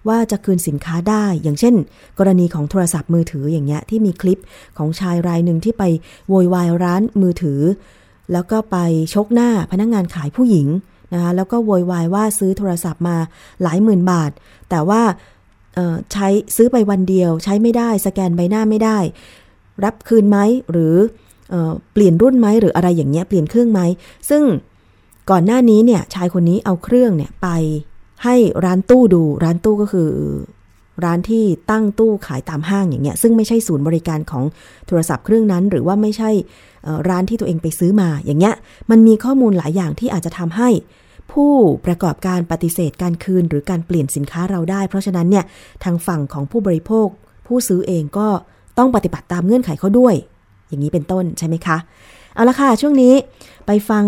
[0.08, 1.74] ว่าจะคืนสินค้าได้ อย่างเช่น
[2.18, 4.40] กรณีของโทรศัพท์มือถืออย่างเงี้ยที่มีคลิป
[4.78, 5.82] ของชายรายหนึ่งที่ไป
[6.28, 7.60] โวยวายร้านมือถือ
[8.32, 8.76] แล้วก็ไป
[9.14, 10.68] ชกหน้าพนักงานขายผู้หญิง
[11.12, 13.16] นะคะแล้วก็โวยวายว่าซื้อโทรศัพท์มา
[13.62, 14.30] หลายหมื่นบาท
[14.70, 15.02] แต่ว่า
[16.12, 18.98] ใช้ซื้อไปวันเดียว ใช้ไม่ได้สแกนใบหน้าไม่ได้
[19.84, 20.38] รับคืนไหม
[20.70, 20.94] หรือ
[21.92, 23.80] เปลี่ยนรุ่นไหมหรืออะไรอย่างเงี้ยเปลี่ยนเครื่องไหม
[24.30, 24.42] ซึ่ง
[25.30, 27.48] ก่อนหน้านี้เนี่ยชายคนนี้เอาเครื่องเนี่ยไป
[28.24, 30.10] ให้ร้านตู้ดู ร้านตู้ก็คือ
[31.04, 34.44] ร้านที่ตั้งตู้ขายตามห้างอย่างเงี้ย ซึ่งไม่ใช่ศูนย์บริการของ
[34.86, 36.30] โทรศัพท์เครื่องนั้น หรือว่าไม่ใช่
[37.08, 38.54] ร้านที่ตัวเองไปซื้อมา อย่างเงี้ย
[38.90, 40.68] มันมีข้อมูลหลายอย่างที่อาจจะทำให้
[41.32, 41.52] ผู้
[41.86, 45.44] ประกอบการปฏิเสธการคืนหรือการเปลี่ยนสินค้าเราได้ เพราะฉะนั้นเนี่ย
[45.84, 47.06] ทางฝั่งของผู้บริโภค
[47.46, 48.28] ผู้ซื้อเองก็
[48.78, 50.14] ต้องปฏิบัติตามเงื่อนไขเขาด้วย
[50.68, 51.76] อย่างนี้เป็นต้นใช่ไหมคะ
[52.34, 53.14] เอาละค่ะ ช่วงนี้
[53.66, 54.04] ไปฟัง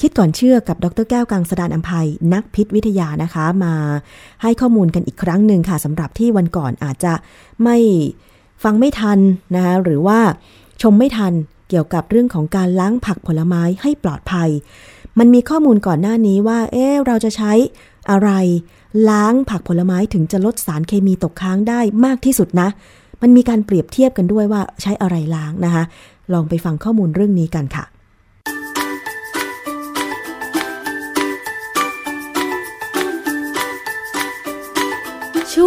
[0.00, 3.74] คิดก่อนเชื่อกับดรแก้วกังสดานอัมภัยนักพิษวิทยานะคะ มา
[4.42, 7.12] ให้ข้อมูลกันอีกครั้งหนึ่งค่ะสำหรับที่วันก่อนอาจจะ
[7.64, 7.78] ไม่
[8.62, 9.18] ฟังไม่ทัน
[9.54, 10.18] นะคะหรือว่า
[10.82, 11.32] ชมไม่ทัน
[11.68, 14.50] เกี่ยวกับเรื่องของการล้างผักผลไม้ให้ปลอดภัย
[15.18, 17.52] มันมีข้อมูลก่อนหน้านี้ว่า เอ๊เราจะใช้
[18.10, 18.30] อะไร
[19.10, 22.68] ล้างผักผลไม้ถึงจะลดสารเคมีตกค้างได้มากที่สุดนะ
[23.22, 25.84] มันมีการเปรียบเทียบกันด้วยว่าใช้อะไรล้างนะคะ
[26.32, 27.84] ลองไปฟังข้อมูลเรื่องนี้กันค่ะ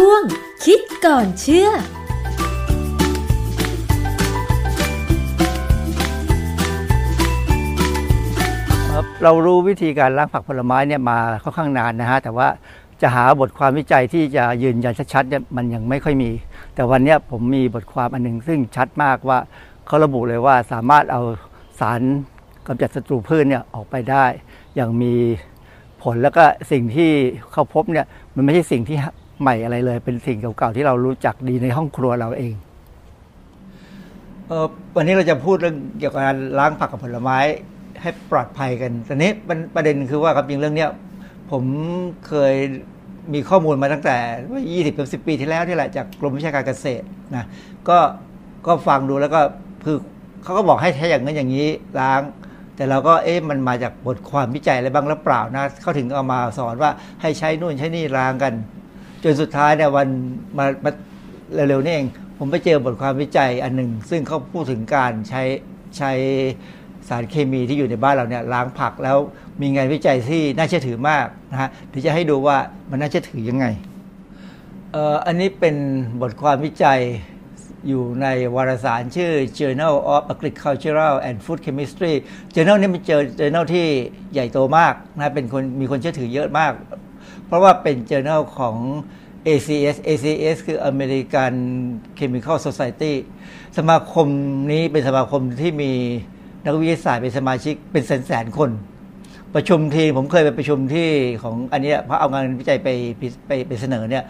[0.08, 0.24] ่วง
[0.64, 1.68] คิดก่อนเชื่อ
[8.90, 12.48] ครับเรารู้วิธีการล้างผักผลไม้เนี่ยมาค่อนข้างนานนะฮะแต่ว่า
[13.02, 16.30] จะหาบทความวิจัยที่จะยืนยันชัดๆเนี่ยมันยังไม่ค่อยมี
[16.74, 19.38] แต่วันนี้ผมมีบทความอันหนึงซึ่งชัดมากว่า
[19.86, 21.22] เขาระบุเลยว่าสามารถเอา
[21.80, 22.00] สาร
[22.66, 24.24] กำจัดศัตรูพืชเนี่ยออกไปได้
[24.74, 25.14] อย่างมี
[26.02, 27.10] ผลแล้วก็สิ่งที่
[27.52, 28.98] เขาพบเนี่ยมันไม่ใช่สิ่งที่
[29.40, 32.54] ใหม่อะไรเลย เป็นสิ่งเก่าๆที่เรารู้จักดีในห้องครัวเราเอง
[34.48, 37.38] เออวันนี้เราจะพูดเรื่องเกี่ยวกับการล้างผักกับผลไม้
[38.02, 40.90] ให้ปลอดภัยกันแต่นี้มันประเด็นคือว่าความจริงเรื่องเนี้ย
[41.50, 41.64] ผม
[42.26, 42.54] เคย
[43.32, 44.16] มีข้อมูลมาตั้งแต่
[44.50, 47.44] ว่า 20ถึง10ปีที่แล้วนี่แหละจากกรมวิชาการเกษตรนะ
[47.88, 47.98] ก็
[48.66, 49.40] ก็ฟังดูแล้วก็
[49.84, 49.96] คือ
[50.42, 51.68] เขาก็บอกให้ใช้อย่างนั้นอย่างนี้
[52.00, 52.20] ล้าง
[52.76, 56.90] แต่เราก็เอ๊ะมันมาจากบทความวิจัยอะไรบ้างหรือเปล่านะเขาถึงเอามาสอนว่า
[57.22, 58.52] ให้ใช้นู่นใช้นี่ล้างกัน
[59.22, 60.08] จนสุดท้ายเนี่ยวัน
[60.58, 60.90] มามา
[61.54, 62.06] เร็วๆนี่เอง
[62.38, 65.42] ผมไปเจอบทความวิจัยอันหนึ่ง ซึ่งเขาพูดถึงการใช้
[65.96, 66.12] ใช้
[67.08, 69.18] สารเคมีที่อยู่ในบ้านเราเนี่ยล้างผักแล้ว
[69.60, 72.56] มีงานวิจัยที่น่าเชื่อถือมากนะฮะเดี๋ยวจะให้ดูว่า
[72.90, 73.66] มันน่าเชื่อถือยังไง
[74.92, 75.74] เอ่ออันนี้เป็น
[76.20, 77.00] บทความวิจัย
[77.88, 82.12] อยู่ในวารสารชื่อ Journal of Agricultural and Food Chemistry
[82.54, 83.86] Journal นี้เป็นเจอ journal ที่
[84.32, 86.72] ใหญ่โตมากนะเป็นคนมีคนเชื่อถือเยอะมาก
[87.48, 88.76] เพราะว่าเป็น journal ของ
[89.48, 91.54] ACS ACS คือ American
[92.18, 93.12] Chemical Society
[93.78, 94.26] สมาคม
[94.72, 95.92] นี้เป็นสมาคมที่มี
[96.64, 98.70] นักวิทยาศาสตร์เป็นสมาชิกเป็นแสนแสนๆคน
[99.54, 101.08] ประชุมทีผมเคยไปประชุมที่
[101.42, 102.88] ของอันนี้เพราะเอางานวิจัยไป
[103.46, 104.24] ไปไปเสนอเนี่ย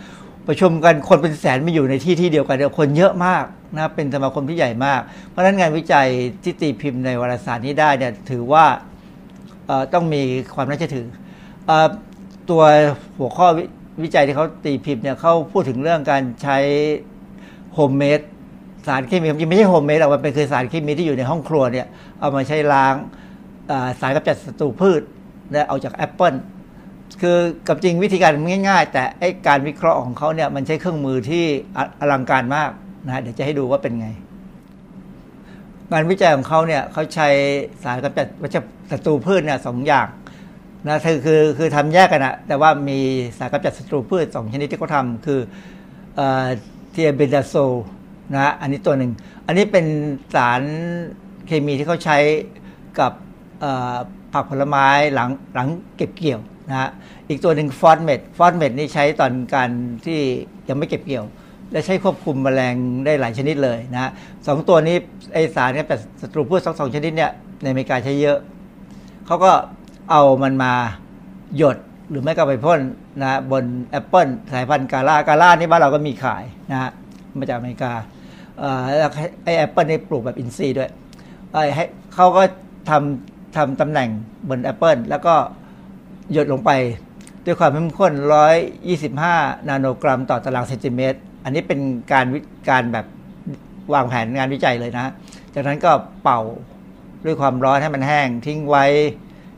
[0.49, 6.09] ประชุมกันคนเป็นแสนมาอยู่ในที่ที่เดียวกันเนี่ยคนเยอะมากนะเป็นสมาคมที่ใหญ่มาก เพราะฉะนั้นงานวิจัย
[6.43, 8.65] ที่ตีพิมพ์ในวารสารนี้ได้เนี่ยถือว่า
[9.93, 10.23] ต้องมี
[10.55, 11.07] ความน่าเชื่อถือ
[12.51, 12.63] ตัว
[13.19, 13.47] หัวข้อ
[14.03, 16.59] วิจัยที่เขาตีพิมพ์เนี่ยเขาพูดถึงเรื่องการใช้
[17.75, 18.21] homemade
[18.87, 21.87] สารเคมีจริงไม่ใช่ homemade หรอกมันเป็นคือสารเคมีที่อยู่ในห้องครัวเนี่ย
[22.21, 22.95] เอามาใช้ล้าง
[24.01, 25.03] สารกำจัดศัตรูพืช
[25.53, 26.35] และเอาจากแอปเปิล
[27.21, 27.37] คือ
[27.69, 31.45] กับจริงวิธีการมันง่าย ๆ แต่ไอการวิเคราะห์ของเขาเนี่ยมันใช้เครื่องมือที่
[31.77, 32.71] อลังการมาก
[33.05, 34.09] นะฮะเดี๋ยวจะให้ดูว่าเป็นไง
[35.93, 37.29] งานวิจัยของเขาเนี่ยเขาใช้
[37.83, 38.57] สารกำจัดวัช
[38.91, 40.07] ศัตรูพืชเนี่ยสองอย่าง
[40.87, 42.99] นะคือคือคือทำแยกกันนะแต่ว่ามี
[43.39, 45.41] สารกำจัดศัตรูพืชสองชนิดที่เขาทำคือ
[46.91, 47.55] thiabendazole
[48.35, 49.13] นะอันนี้ตัวหนึ่ง
[49.47, 49.87] อันนี้เป็น
[50.35, 50.63] สาร
[51.47, 52.19] เคมีที่เขาใช้
[52.99, 53.13] กับ
[54.33, 56.91] ผักผลไม้หลังหลังเก็บเกี่ยวนะฮะ
[57.29, 59.71] อีกตัวหนึ่ง phosmet phosmet นี่ใช้ตอนการ
[60.07, 60.21] ที่
[60.69, 61.25] ยังไม่เก็บเกี่ยว
[61.73, 64.11] และใช้ควบคุมแมลงได้หลายชนิดเลยนะฮะ
[64.47, 64.97] สองตัวนี้
[65.33, 67.31] ไอสารเนี่ยแต่ศัตรูพืชสองสองชนิดเนี่ย
[67.63, 68.39] ในอเมริกาใช้เยอะ
[69.27, 69.53] เขาก็
[70.11, 70.73] เอามันมา
[71.57, 71.77] หยด
[72.11, 72.81] หรือไม่ก็ไปพ่น
[73.21, 76.91] นะฮะบนแอปเปิลสายพันธุ์ Gala Gala นี่บ้านเราก็มีขายนะฮะ
[77.39, 77.93] มาจากอเมริกา
[78.87, 79.11] แล้ว
[79.45, 80.91] ไอแอปเปิลนี่ปลูกแบบอินทรีย์ด้วย
[81.53, 82.43] เอ่อให้เขาก็
[82.91, 84.09] ทำทำตำแหน่ง
[84.49, 85.35] บนแอปเปิลแล้วก็
[86.33, 86.71] หยดลงไป
[87.45, 88.13] ด้วยความเข้มข้น
[88.91, 91.81] 125 นาโนกรัมต่อตารางเซนติเมตร อันนี้เป็น
[92.13, 93.07] การวิการแบบ
[93.95, 95.13] วางแผนงานวิจัยเลยนะ
[95.55, 95.93] จากนั้นก็
[96.23, 96.41] เป่า
[97.25, 98.85] ด้วยความร้อนให้มันแห้งทิ้งไว้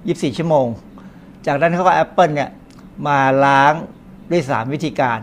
[0.08, 0.66] 24 ชั่วโมง
[1.46, 2.50] จากนั้นเขาก็แอปเปิลเนี่ย
[3.06, 3.74] มาล้าง
[4.30, 5.20] ด้วย 3 วิธีการ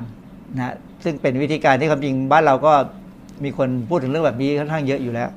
[0.56, 2.74] นะซึ่งเป็นวิธีการที่ความจริงบ้านเราก็
[3.44, 5.30] มีคนพูดถึงเรื่องแบบนี้ค่อนข้างเยอะอยู่แล้ว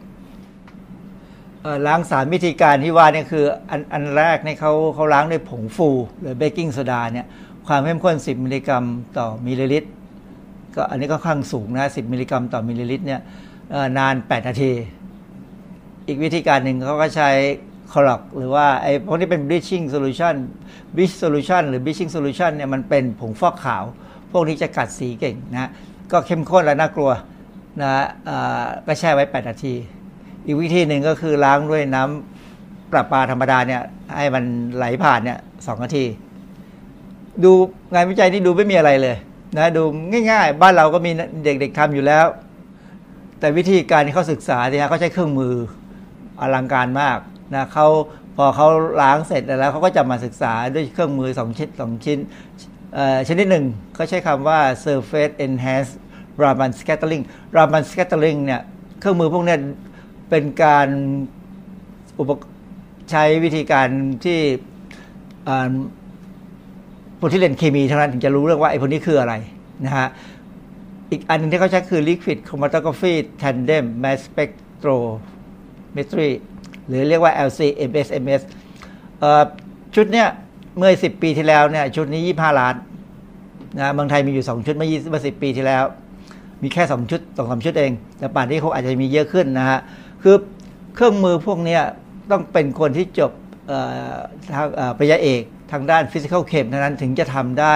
[1.86, 5.88] ล้างสารวิธีการที่ว่านี่คืออันอันแรกเนี่ยเขาเขาล้างด้วยผงฟู
[6.20, 7.26] หรือเบกกิ้งโซดาเนี่ย
[7.66, 8.84] ความเข้มข้น 10 มิลลิกรัม
[9.18, 9.88] ต่อมิลลิลิตร
[10.74, 13.20] ก็อันนี้ก็ค่อนข้างสูงนะ 10 มิลลิกรัมต่อมิลลิลิตรเนี่ย
[13.98, 14.72] นาน 8 นาที
[16.06, 17.30] อีกวิธีการหนึ่งเขาก็ใช้
[17.92, 20.34] คลอรหรือว่าไอ้พวกนี้เป็น bleaching solution
[20.94, 23.84] bleach solution หรือ bleaching solution เนี่ยมันเป็นผงฟอกขาว
[24.32, 25.70] พวกนี้จะกัดสีเก่งนะ
[26.12, 27.10] ก็เข้มข้นและน่ากลัว
[27.82, 27.92] นะ
[28.28, 29.74] อ่อก็แช่ไว้ 8 นาที
[30.46, 33.82] อีกวิธีหนึ่งก็คือล้างด้วยน้ำประปาธรรมดาเนี่ย
[34.16, 34.44] ให้มัน
[34.76, 36.04] ไหลผ่านเนี่ยสองนาที
[37.44, 37.52] ดู
[37.94, 39.16] งานวิจัยนี่ดูไม่มีอะไรเลย
[39.58, 39.82] นะดู
[40.30, 41.10] ง่ายๆ บ้านเราก็มี
[41.44, 42.26] เด็กๆทำอยู่แล้ว
[43.38, 45.54] แต่วิธีการที่เขาศึกษาเนี่ยเขาใช้เครื่องมือ
[46.40, 47.18] อลังการมาก
[47.54, 47.86] นะเขา
[48.36, 48.68] พอเขา
[49.02, 52.18] ล้างเสร็จแล้วเขาก็จะมาศึกษาด้วยเครื่องมือสองชิ้นสองชิ้น
[53.28, 55.94] ชนิดหนึ่งเขาใช้คำว่า surface enhanced
[56.42, 57.24] Raman scattering
[57.56, 58.62] Raman scattering เนี่ย
[59.00, 59.56] เครื่องมือพวกนี้
[60.30, 60.88] เป็นการ
[62.18, 62.30] อุป
[63.10, 63.88] ใช้วิธีการ
[64.24, 64.38] ที่
[65.48, 65.70] อ่า
[67.18, 69.34] ผู้ที่เรียนเคมีเท่านั้นถึงจะรู้เรื่องว่าไอ้พวกนี้คืออะไร
[69.84, 70.08] นะฮะ
[71.10, 76.30] อีกอันหนึงที่เขาใช้คือ liquid chromatography tandem mass spectrometry
[76.90, 78.42] หรือเรียกว่า LC-MS-MS
[79.94, 80.28] ชุดเนี้ย
[80.76, 82.74] เมื่อ 10 ปีที่แล้วเนี่ยชุดนี้ 25 ล้าน
[83.78, 85.84] นะเมืองไทยมีอยู่ 2 ชุดเมื่อ20เมื่อ10 ปีที่แล้ว
[86.62, 89.78] มีแค่ 2 ชุด2 3ชุดเอง แต่ป่านนี้เขาอาจจะมีเยอะขึ้นนะฮะ
[90.22, 90.36] คือ
[90.94, 91.82] เครื่องมือพวกเนี้ย
[92.30, 93.32] ต้องเป็นคนที่จบ
[93.68, 93.78] เอ่
[94.12, 94.14] อ
[94.54, 97.74] ทางเอ่อปริญญาเอกทางด้านฟิสิก a l เคมเท่านั้นถึงจะทำได้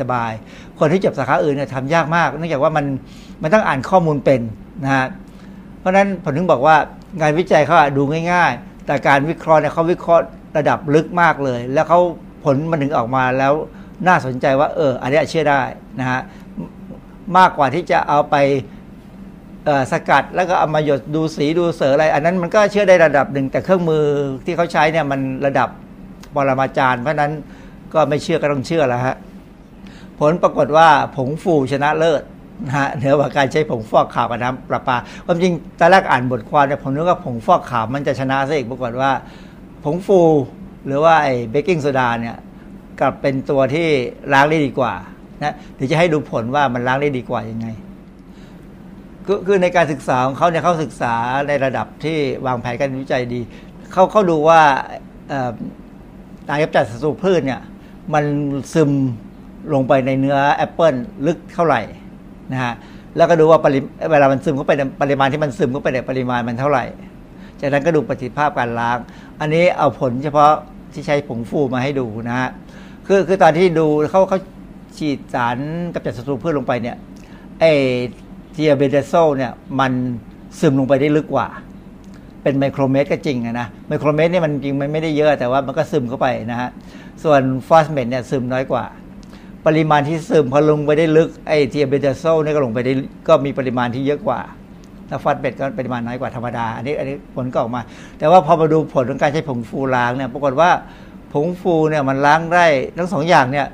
[0.00, 2.86] สบายๆ คนที่จบสาขาอื่นเนี่ยทำยากมาก เนื่องจากว่ามัน
[3.42, 4.40] มันต้องอ่านข้อมูลเป็น
[4.84, 5.06] นะฮะ
[5.78, 6.76] เพราะฉะนั้นผมถึงบอกว่า
[7.20, 10.24] งานวิจัยเขาดูง่ายๆ แต่การวิเคราะห์เนี่ยเขาวิเคราะห์
[10.56, 12.00] ระดับลึกมากเลย แล้วเขา
[12.44, 13.52] ผลมันถึงออกมาแล้ว
[14.08, 15.62] น่าสนใจว่า เอออันนี้เชื่อได้
[15.98, 16.20] นะฮะ
[17.38, 18.36] มากกว่าที่จะเอาไป
[19.92, 24.04] สกัดแล้วก็เอามาหยดดูสีดูเสืออะไร อันนั้นมันก็เชื่อได้ระดับหนึ่งแต่เครื่องมือ
[24.44, 25.68] ที่เขาใช้เนี่ยมันระดับ
[26.34, 27.32] ปรมาจารย์ เพราะฉะนั้น
[27.94, 29.16] ก็ไม่เชื่อก็ต้องเชื่อแล้วฮะ
[30.20, 32.22] ผลปรากฏว่าผงฟูชนะเลิศ
[32.66, 39.10] นะฮะเหนือกว่าการใช้ผงฟอกขาวกับน้ำประปาความจริงตอนแรกอ่านบทความเนี่ยผมนึกว่าผงฟอกขาวมันจะชนะซะอีกปรากฏว่า
[39.84, 40.20] ผงฟู
[40.86, 42.36] หรือว่าไอ้เบกกิ้งโซดาเนี่ย
[43.00, 43.88] กลับเป็นตัวที่
[44.32, 44.94] ล้างได้ดีกว่า
[45.42, 47.66] นะเดี๋ยวจะให้ดูผลว่ามันล้างได้ดีกว่ายังไง
[49.26, 51.14] คือคือในการศึกษาของเขาเนี่ยเขาศึกษา
[51.48, 53.40] ในระดับที่วางแผนการวิจัยดี
[53.92, 54.60] เขาเขาดูว่า
[55.28, 55.52] เอ่อ
[56.48, 57.60] สารกำจัดศัตรูพืชเนี่ย
[58.14, 58.24] มัน
[58.74, 58.90] ซึม
[59.74, 60.94] ลงไปในเนื้อแอปเปิล
[61.26, 61.80] ลึกเท่าไหร่
[62.52, 62.74] นะฮะ
[63.16, 63.80] แล้วก็ดูว่าปริ
[64.10, 66.84] เวลามันซึมเข้าไปปริมาณที่มันซึมเข้าไปในปริมาณมันเท่าไหร่
[67.60, 68.98] จากนั้นก็ดูประสิทธิภาพการล้าง
[69.40, 70.52] อันนี้เอาผลเฉพาะ
[70.92, 72.50] ที่ใช้ผงฟูมาให้ดูนะฮะ
[73.06, 74.38] คือคือตอนที่ดูเขาเขา
[74.98, 75.56] ฉีดสาร
[75.94, 76.96] กำจัดศัตรูพืชลงไปเนี่ย
[77.60, 77.64] ไอ
[78.52, 79.92] thiabendazole เนี่ยมัน
[80.60, 81.48] ซึมลงไปได้ลึกกว่า
[82.42, 86.68] เป็นไมโครเมตรก็จริงนะไมโครเมตรนี่มันจริงมันไม่ได้เยอะแต่ว่ามันก็ซึมเข้าไปนะฮะ
[87.24, 88.84] ส่วน phosmet เนี่ยซึมน้อยกว่า
[89.68, 92.92] ปริมาณที่ซึมพอลงไปได้ลึกไอ thiabendazole นี่ก็ลงไปได้
[93.28, 94.40] ก็มีปริมาณที่เยอะกว่า
[95.08, 97.80] ถ้าฟอสเมตก็ปริมาณน้อยกว่าธรรมดา อันนี้อันนี้ผลก็ออกมา
[98.18, 100.70] แต่ว่าพอมาดูผลของการใช้ผงฟูล้างเนี่ยปรากฏว่า
[101.32, 102.66] ผงฟูเนี่ยมันล้างได้
[102.98, 103.66] ทั้งสองอย่างเนี่ย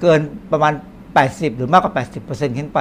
[0.00, 0.20] เกิน
[0.52, 0.72] ประมาณ
[1.14, 1.92] 80 หรือมากกว่า
[2.26, 2.80] 80%ขึ้นไป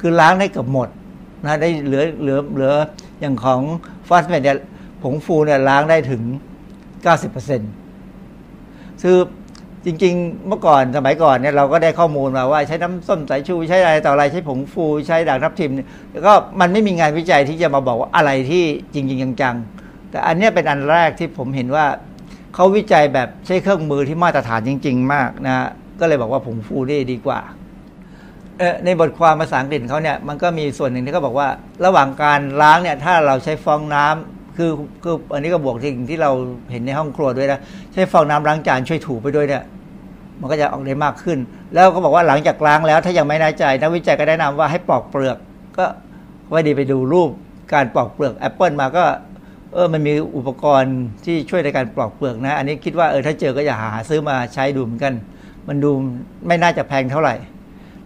[0.00, 0.88] คือล้างได้เกือบหมด
[1.44, 2.72] นะได้เหลือเหลือเหลือ
[3.20, 3.60] อย่างของ
[4.08, 4.58] ฟอสเมตเนี่ย
[5.02, 6.22] ผงฟูเนี่ยล้างได้ถึง
[7.02, 9.18] 90%คือ
[9.86, 15.70] จริง ๆ เมื่อก่อนสมัยก่อนเนี่ยเราก็ได้ข้อมูลมาว่าใช้น้ำส้มสายชูใช้อะไรต่ออะไรใช้ผงฟูใช้ด่างทับทิม
[16.12, 21.86] แล้วก็มันไม่มีงานวิจัยที่จะมาบอกว่าอะไรที่จริง ๆ จังๆ แต่อันนี้เป็นอันแรกที่ผมเห็นว่า
[22.54, 25.68] เขาวิจัยแบบใช้เครื่องมือที่มาตรฐานจริง ๆ มากนะ
[26.00, 27.40] ก็เลยบอกว่าผงฟูนี่ดีกว่า
[28.58, 31.48] เออในบทความภาษาอังกฤษเขาเนี่ยมันก็มีส่วนหนึ่งที่เขาบอกว่า
[31.84, 34.70] ระหว่างการล้างเนี่ยถ้าเราใช้ฟองน้ำคือ
[35.02, 36.30] คืออันนี้ก็บวกสิ่งที่เรา
[36.70, 37.60] เห็นในห้องครัวด้วยนะ
[37.92, 39.62] ใช้ฟองน้ำล้างจานช่วยถูไปด้วยเนี่ย
[40.40, 41.38] มันก็จะออกได้มากขึ้น
[41.74, 45.36] แล้วก็บอกว่าหลังจากล้างแล้วถ้ายังไม่แน่ใจนักวิจัยก็แนะนำว่าให้ปอกเปลือก
[45.78, 45.86] ก็
[46.48, 47.30] ไว้ดีไปดูรูป
[47.72, 49.04] การปอกเปลือกแอปเปิลมาก็
[49.74, 55.14] เออมันมีอุปกรณ์ที่ช่วยในการปลอกเปลือกนะ อันนี้คิดว่าเออถ้าเจอก็อย่าหาซื้อมาใช้ดูเหมือนกัน
[55.68, 55.90] มันดู
[56.46, 57.34] ไม่น่าจะแพงเท่าไหร่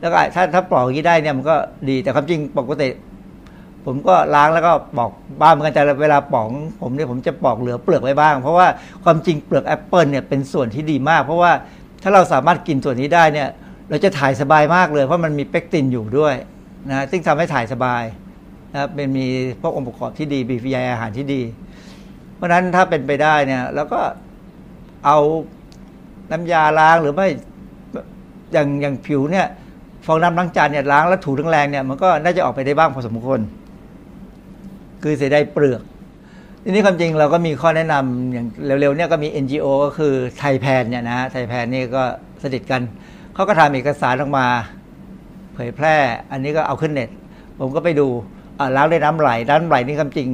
[0.00, 1.56] แล้วก็ถ้าถ้าปลอกอย่างนี้ได้เนี่ยมันก็
[1.88, 2.88] ดีแต่ความจริงปกติ
[3.86, 5.10] ผมก็ล้างแล้วก็ปอก
[5.40, 6.46] บ้างเหมือนกันแต่เวลาปอก
[6.82, 8.66] ผมเนี่ยผมจะปอกเหลือเปลือกไว้บ้าง เพราะว่า
[9.04, 11.52] ความจริงเปลือกแอปเปิลเนี่ยเป็นส่วนที่ดีมาก เพราะว่า
[12.02, 13.48] ถ้าเราสามารถกินส่วนนี้ได้เนี่ย
[13.90, 16.34] เราจะถ่ายสบายมากเลย เพราะมันมีเปกตินอยู่ด้วย
[16.90, 18.02] นะซึ่งทำให้ถ่ายสบาย
[18.74, 19.26] นะเป็นมี
[19.60, 21.42] พวกองค์ประกอบที่ดีมีวิทยอาหารที่ดี
[22.34, 24.00] เพราะฉะนั้นถ้าเป็นไปได้เนี่ยแล้วก็
[25.06, 25.18] เอา
[26.32, 27.28] น้ำยาล้างหรือไม่
[28.52, 29.46] อย่างอย่างผิวเนี่ย
[30.06, 33.40] ฟองน้ำล้างจานเนี่ยล้างแล้วถูแรงๆเนี่ยมันก็น่าจะออกไปได้บ้างพอสมควร
[35.02, 35.82] คือเสียดายเปลือก
[36.64, 38.46] ทีนี้ความจริงเราก็มีข้อแนะนำอย่าง
[38.80, 42.02] เร็วๆเนี่ยก็มี NGO ก็คือไทยแพนเนี่ยนะไทยแพนนี่ก็
[42.42, 42.82] สนิทกัน
[43.34, 44.46] เขาก็ทำเอกสารออกมา
[45.54, 45.96] เผยแพร่
[46.32, 47.10] อันนี้ก็เอาขึ้นเน็ต
[47.60, 48.06] ผมก็ไปดู
[48.58, 50.28] อ่าล้างด้วยน้ำไหลน้ำไหลนี่ความจริง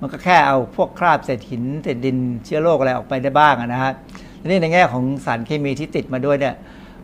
[0.00, 3.92] มันก็แค่เอาพวกคราบเศษหินเศษดินเชื้อโรคอะไรออกไปได้บ้างนะฮะ
[4.40, 6.54] ทีนี้ในแง่ของสารเคมีที่ติดมาด้วยเนี่ย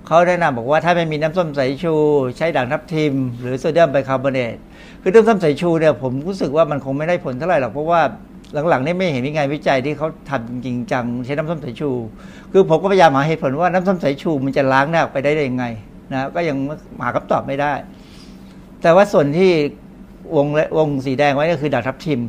[0.06, 1.94] เขาแนะนำบอกว่าถ้าไม่มีน้ำส้มสายชู
[2.36, 4.56] ใช้ด่างทับทิม หรือโซเดียมไบคาร์บอเนต
[5.02, 8.00] คือน้ำส้มสายชูเนี่ยผมรู้สึกว่ามันคงไม่ได้ผลเท่าไหร่หรอกเพราะว่า
[8.68, 11.90] หลังๆนี่ไม่เห็นมีงานวิจัยที่เขาทำจริงจังใช้น้ำส้มสายชู
[12.52, 15.64] คือผมก็พยายามหาเหตุผลว่าน้ำส้มสายชูมันจะล้างหน้าออกไปได้ยังไง
[16.12, 16.56] นะก็ยัง
[17.00, 17.72] หาคำตอบไม่ได้
[18.82, 19.50] แต่ว่าส่วนที่
[20.36, 20.46] วง
[20.78, 22.20] วงสีแดงไว้ก็คือด่างทับทิม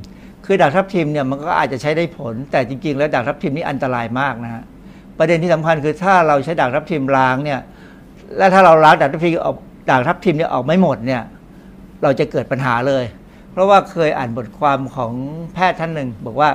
[0.45, 4.63] คือด่างทับทิมเนี่ยมันก็อาจจะใช้ได้ผล แต่จริง ๆ แล้วด่างทับทิมนี่อันตรายมากนะฮะ
[5.17, 7.59] ประเด็นที่สำคัญคือถ้าเราใช้ด่างทับทิมล้างเนี่ย
[8.37, 9.57] แล้วถ้าเราล้างด่างทับทิมออก
[9.89, 11.21] ด่างทับทิมเนี่ยออกไม่หมดเนี่ย
[12.03, 13.03] เราจะเกิดปัญหาเลย
[13.59, 15.13] ราะว่าเคยอ่านบทความของ
[15.53, 16.49] แพทย์ท่านหนึ่ง บอกว่า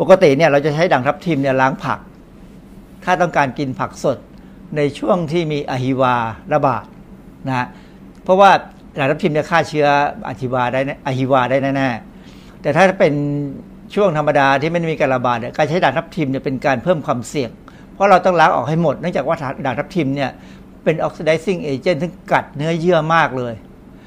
[0.00, 1.98] ปกติเนี่ยเราจะใช้ด่างทับทิมเนี่ยล้างผัก
[3.04, 4.18] ถ้าต้องการกินผักสด
[4.76, 6.14] ในช่วงที่มีอะฮิวา
[6.52, 6.84] ระบาด
[7.48, 7.66] นะฮะ
[8.24, 8.50] เพราะว่า
[8.98, 9.86] ด่างทับทิมเนี่ยฆ่าเชื้อ
[10.28, 13.14] อะฮิวาได้แน่อะฮิวาได้แน่ๆแต่ถ้าเป็น
[13.94, 17.50] ช่วงธรรมดาที่ไม่มีการระบาดเนี่ยการใช้ด่างทับทิมเนี่ยเป็นการเพิ่มความเสี่ยง
[17.92, 20.30] เพราะเราต้องล้างออกให้หมดเนื่องจากว่าด่างทับทิมเนี่ย
[20.84, 23.54] เป็น oxidizing agent ที่กัดเนื้อเยื่อมากเลย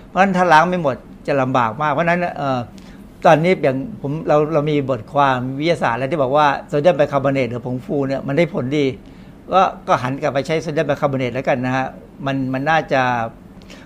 [0.08, 0.96] เพราะฉะนั้นถ้าล้างไม่หมด
[1.28, 2.60] จะลำบากมาก เพราะนั้นเออ
[3.26, 8.86] ตอนนี้อย่างผมเราเรามีบทความวิทยาศาสตร์แล้วที่บอกว่าโซเดียมไบคาร์บอเนตหรือผงฟูเนี่ยมันได้ผลดี
[9.54, 11.86] ก็ก็หันกลับไปใช้โซเดียมไบคาร์บอเนตแล้วกันนะฮะ
[12.26, 13.02] มันมันน่าจะ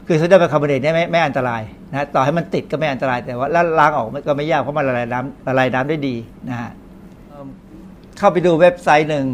[0.08, 1.62] คือโซเดียมไบคาร์บอเนตเนี่ยไม่ไม่อันตราย
[1.92, 3.48] นะต่อให้มันติดก็ไม่อันตรายแต่ว่า
[3.80, 6.16] ล้างออกก็ไม่ยากเพราะมันละลายน้ำละลายน้ำได้ดี
[6.50, 6.72] นะฮะ
[8.18, 9.26] เข้าไปดูเว็บไซต์หนึ่ง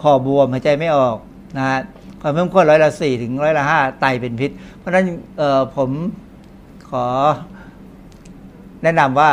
[0.00, 1.16] คอบวมหายใจไม่ออก
[1.56, 1.80] นะฮะ
[2.20, 5.06] ความเข้มข้นร้อยละสี่ถึงร้อยละห้าไตเป็นพิษ เพราะฉะนั้น
[5.38, 5.90] เออผม
[6.90, 7.06] ขอ
[8.82, 9.30] แนะนำว่า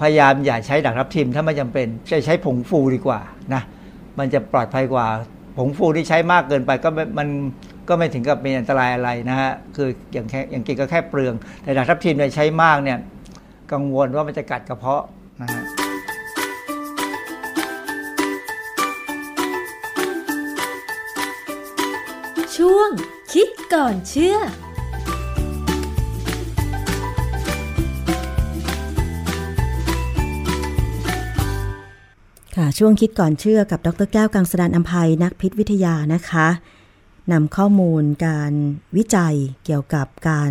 [0.00, 3.20] พยายามอย่าใช้ด่างทับทิมถ้าไม่จำเป็นจะใช้ผงฟูดีกว่า
[3.54, 3.62] นะ
[4.18, 5.06] มันจะปลอดภัยกว่า
[5.56, 6.88] ผงฟูที่ใช้มากเกินไปก็
[7.18, 7.28] มัน
[7.88, 12.98] ก็ไม่ถึงกับเป็นอันตรายอะไรนะฮะ คืออย่างแค่อย่างกินก็แค่เปลือง แต่ดางทับทิมเนี่ยใช้มากเนี่ย
[13.72, 15.04] กังวลว่ามันจะกัดกระเพาะ
[15.40, 15.62] นะฮะ
[22.56, 22.90] ช่วง
[23.32, 24.36] คิดก่อนเชื่อ
[32.56, 36.48] ค่ะช่วงคิดก่อนเชื่อกับดรแก้วกังสดานอัมภัยนักพิษวิทยานะคะ
[37.32, 38.52] นำข้อมูลการ
[38.96, 40.50] วิจัยเกี่ยวกับการ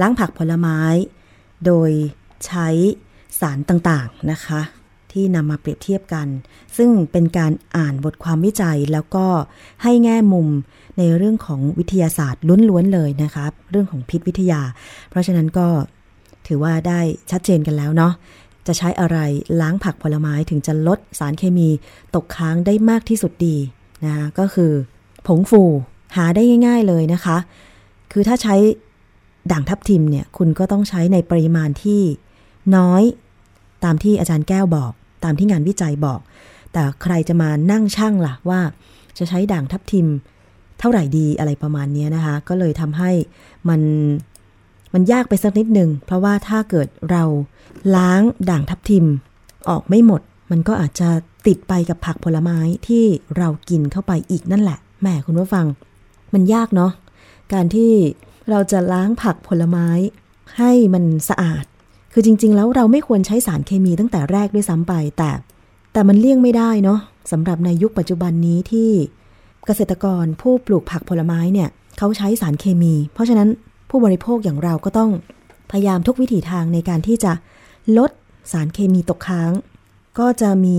[0.00, 0.80] ล้างผักผลไม้
[1.66, 1.90] โดย
[2.46, 2.68] ใช้
[3.40, 4.60] สารต่างๆนะคะ
[5.12, 6.26] ที่นำมาเปรียบเทียบกัน
[6.76, 9.26] ซึ่งเป็นการอ่านบทความวิจัยแล้วก็
[9.82, 10.48] ให้แง่มุม
[10.98, 14.60] ในเรื่องของวิทยาศาสตร์ล้วนๆเลยนะคะเรื่องของพิษวิทยา
[15.10, 15.68] เพราะฉะนั้นก็
[16.46, 18.12] ถือว่าได้ชัดเจนกันแล้วเนาะ
[18.68, 19.18] จะใช้อะไร
[19.60, 21.68] ล้างผักผลไม้ถึงจะลดสารเคมี
[22.14, 23.56] ตกค้างได้มากที่สุดดี
[24.04, 24.72] นะคะก็คือ
[25.26, 25.62] ผงฟู
[26.16, 27.36] หาได้ง่าย ๆเลยนะคะ
[28.12, 28.56] คือถ้าใช้
[29.52, 32.02] ด่างทับทิมเนี่ยคุณก็ต้องใช้ในปริมาณที่
[32.76, 33.02] น้อย
[33.84, 34.92] ตามที่อาจารย์แก้วบอก
[35.24, 36.20] ตามที่งานวิจัยบอก
[36.72, 38.60] แต่ใครจะมานั่งช่างล่ะว่า
[39.18, 40.06] จะใช้ด่างทับทิม
[40.78, 43.10] เท่าไหร่ดีอะไรประมาณนี้นะคะ ก็เลยทำให้
[43.68, 43.80] มัน
[44.94, 47.24] มันยากไปสักนิดหนึ่งเพราะว่าถ้าเกิดเรา
[47.96, 48.20] ล้าง
[48.50, 49.06] ด่างทับทิม
[49.68, 51.08] ออกไม่หมด มันก็อาจจะ
[51.46, 52.58] ติดไปกับผักผลไม้
[52.88, 53.04] ที่
[53.36, 55.66] เรากินเข้าไปอีกนั่นแหละแหมคุณผู้ฟัง
[56.34, 56.92] มันยากเนาะ
[57.52, 57.92] การที่
[58.50, 59.88] เราจะล้างผักผลไม้
[60.58, 61.64] ให้มันสะอาด
[62.12, 65.30] คือจริง ๆ แล้วเราไม่ควรใช้สารเคมีตั้งแต่แรกด้วยซ้ำไปแต่
[65.92, 66.98] แต่มันเลี่ยงไม่ได้เนาะ
[67.32, 68.90] สำหรับในยุคปัจจุบันนี้ที่
[69.66, 71.68] เกษตรกรผู้ปลูกผักผลไม้เนี่ย
[71.98, 73.48] เขาใช้สารเคมี เพราะฉะนั้น
[73.90, 75.10] ผู้บริโภคอย่างเราก็ต้อง
[75.70, 77.32] พยายามทุกวิถีทางในการที่จะ
[77.96, 78.10] ลด
[78.52, 79.50] สารเคมีตกค้าง
[80.18, 80.78] ก็จะมี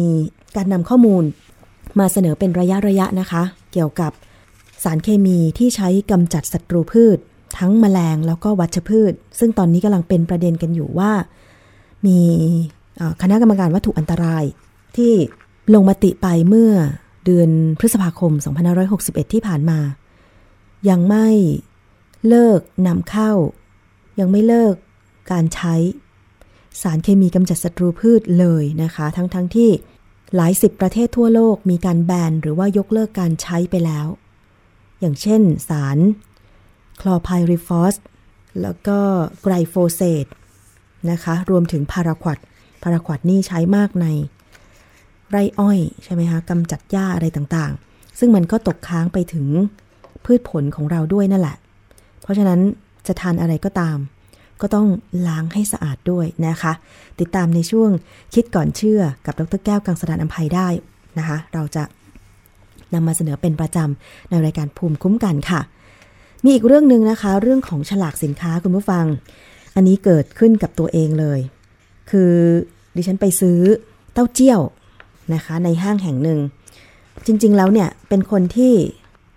[0.55, 1.23] การนำข้อมูล
[1.99, 3.43] มาเสนอเป็นระยะระยะนะคะ
[3.73, 4.11] เกี่ยวกับ
[4.83, 7.17] สารเคมีที่ใช้กำจัดศัตรูพืช
[7.57, 11.11] ทั้งแมลงแล้วก็วัชพืช ซึ่งตอนนี้กำลังเป็นประเด็นกันอยู่ว่า
[12.05, 12.19] มี
[13.21, 14.43] คณะกรรมการวัตถุอันตราย
[14.97, 15.13] ที่
[15.73, 16.71] ลงมติไปเมื่อ
[17.25, 17.49] เดือน
[17.79, 18.31] พฤษภาคม
[18.83, 19.79] 2561 ที่ผ่านมา
[20.89, 21.27] ยังไม่
[22.27, 23.31] เลิกนำเข้า
[24.19, 24.75] ยังไม่เลิก
[25.31, 25.75] การใช้
[26.81, 29.69] สารเคมีกำจัดศัตรูพืชเลยนะคะ ทั้งๆทที่
[30.35, 34.07] หลายสิบประเทศทั่วโลกมีการแบนหรือว่ายกเลิกการใช้ไปแล้ว
[34.99, 35.97] อย่างเช่นสาร
[37.01, 37.95] คลอไพริฟอส
[38.61, 38.99] แล้วก็
[39.41, 40.25] ไกรโฟเซต
[41.11, 42.37] นะคะ รวมถึงพาราควด
[42.83, 44.05] พาราควดนี่ใช้มากใน
[45.29, 49.47] ไรอ้อยใช่ไหมคะกำจัดหญ้าอะไรต่างๆ ซึ่งมันก็ตกค้างไปถึง
[50.25, 51.57] พืชผลของเราด้วยนั่นแหละ
[52.21, 52.59] เพราะฉะนั้น
[53.07, 53.97] จะทานอะไรก็ตาม
[54.61, 54.87] ก็ต้อง
[55.27, 56.73] ล้างให้สะอาดด้วยนะคะ
[57.19, 57.89] ติดตามในช่วง
[58.33, 60.67] คิดก่อนเชื่อกับดรแก้วกังสดานอภัยได้
[61.17, 61.83] นะคะ เราจะ
[62.93, 65.61] นำมาเสนอเป็นประจำในรายการภูมิคุ้มกันค่ะ
[66.43, 69.05] มีอีกเรื่องหนึ่งนะคะ เรื่องของฉลากสินค้าคุณผู้ฟัง
[69.75, 71.39] อันนี้เกิดขึ้นกับตัวเองเลย
[72.09, 72.33] คือ
[72.95, 73.59] ดิฉันไปซื้อ
[74.13, 74.61] เต้าเจี้ยว
[75.33, 76.39] นะคะ ในห้างแห่งหนึ่ง
[77.25, 78.73] จริงๆแล้วเนี่ยเป็นคนที่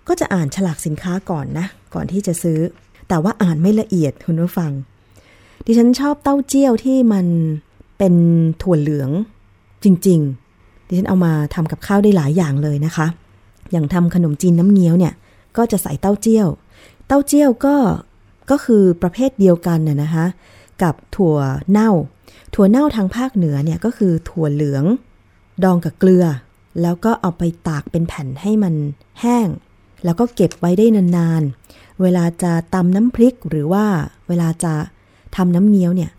[0.07, 2.59] ก็จะอ่านฉลากสินค้าก่อนนะ ก่อนที่จะซื้อ
[3.09, 4.71] แต่ว่าอ่านไม่ละเอียดคุณผู้ฟัง
[5.65, 7.25] ดิฉันชอบเต้าเจี้ยวที่มัน
[7.97, 8.13] เป็น
[8.61, 9.09] ถั่วเหลือง
[9.83, 10.19] จริง
[10.55, 13.07] ๆ ดิฉันเอามาทำกับข้าวได้หลายอย่างเลยนะคะ
[13.71, 15.13] อย่างทำขนมจีนน้ำเงี้ยวเนี่ย
[15.57, 16.47] ก็จะใส่เต้าเจี้ยว
[17.07, 17.75] เต้าเจี้ยวก็
[18.49, 20.25] ก็คือประเภทเดียวกันน่ะนะคะ
[20.81, 21.37] กับถั่ว
[21.71, 21.91] เน่า
[22.53, 24.83] ถั่วเน่าทางภาคเหนือเนี่ยก็คือถั่วเหลือง
[25.63, 26.25] ดองกับเกลือ
[26.81, 28.73] แล้วก็เอาไปตากเป็นแผ่นให้มัน
[29.21, 29.47] แห้ง
[30.05, 33.85] แล้วก็เก็บไว้ได้นานๆ เวลาจะตำน้ำพริกหรือว่า
[34.27, 34.73] เวลาจะ
[35.35, 36.11] ทำน้ำเงี้ยวเนี่ย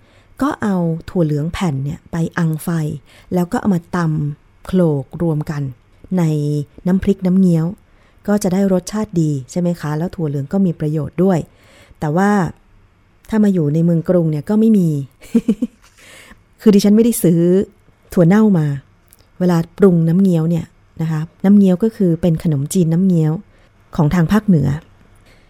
[0.43, 0.77] ก็เอา
[1.11, 2.69] ถั่วเหลืองแผ่นเนี่ยไปอังไฟ
[3.35, 5.63] แล้วก็เอามาตำโขลกรวมกัน
[6.19, 6.23] ใน
[6.87, 7.67] น้ำพริกน้ำเงี้ยว
[8.27, 11.39] ก็จะได้รสชาติดีใช่ไหมคะ แล้วถั่วเหลืองก็มีประโยชน์ด้วย
[12.01, 12.31] แต่ว่า
[13.29, 14.89] ถ้ามาอยู่ในเมืองกรุงเนี่ยก็ไม่มี
[16.61, 17.41] คือดิฉันไม่ได้ซื้อ
[18.13, 18.67] ถั่วเน่ามา
[19.41, 20.65] เวลาปรุงน้ำเงี้ยวเนี่ย
[21.01, 23.33] นะคะน้ำเงี้ยวก็คือเป็นขนมจีนน้ำเงี้ยว
[23.97, 24.69] ของทางภาคเหนือ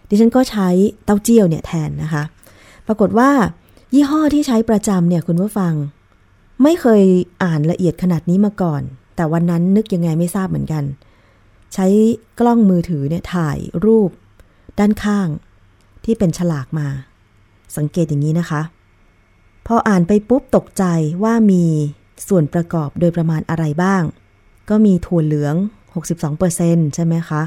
[0.09, 0.67] ดิฉันก็ใช้
[1.05, 2.23] เต้าเจี้ยวเนี่ยแทนนะคะ
[2.87, 3.31] ปรากฏว่า
[3.93, 5.73] ยี่ห้อที่ใช้ประจำเนี่ยคุณผู้ฟัง
[6.63, 7.03] ไม่เคย
[7.43, 8.81] อ่านละเอียดขนาดนี้มาก่อน
[9.15, 10.83] แต่วันนั้นนึกยังไงไม่ทราบเหมือนกัน
[11.73, 11.87] ใช้
[12.39, 14.09] กล้องมือถือเนี่ยถ่ายรูป
[14.79, 15.27] ด้านข้าง
[16.05, 16.87] ที่เป็นฉลากมา
[17.77, 18.61] สังเกตอย่างนี้นะคะ
[19.67, 20.83] พออ่านไปปุ๊บตกใจ
[21.23, 21.63] ว่ามี
[22.27, 24.03] ส่วนประกอบโดยประมาณอะไรบ้าง
[24.69, 25.55] ก็มีถั่วเหลือง
[26.25, 27.43] 62%ใช่ไหมคะ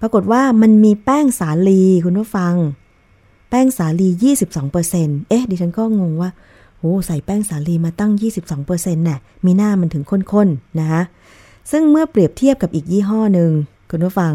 [0.00, 2.54] ปรากฏว่ามันมีแป้งสาลีคุณผู้ฟัง
[3.50, 4.08] แป้งสาลี
[4.68, 6.30] 22%เอ๊ะ ดิฉันก็งงว่า
[6.78, 8.12] โอ้ใส่แป้งสาลีมาตั้ง
[8.56, 11.02] 22%น่ะ มีหน้ามันถึงข้นๆ นะคะ
[11.70, 13.50] ซึ่งเมื่อเปรียบเทียบกับอีกยี่ห้อหนึ่ง
[13.90, 14.32] คุณผู้ฟัง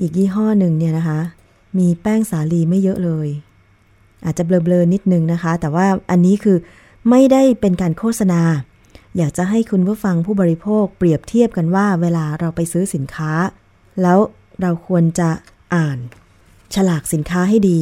[0.00, 1.20] อีกยี่ห้อหนึ่งเนี่ยนะคะ
[1.78, 3.28] มีแป้งสาลีไม่เยอะเลย
[4.24, 6.56] อาจจะเบลอๆ นิดนึงนะคะ แต่ว่าอันนี้คือ
[7.10, 8.42] ไม่ได้เป็นการโฆษณา
[9.16, 13.32] อยากจะให้คุณผู้ฟังผู้บริโภคเปรียบเทียบกันว่าเวลาเราไปซื้อสินค้า
[14.02, 14.18] แล้ว
[14.60, 15.30] เราควรจะ
[15.74, 15.98] อ่าน
[16.74, 17.80] ฉลากสินค้าให้ดี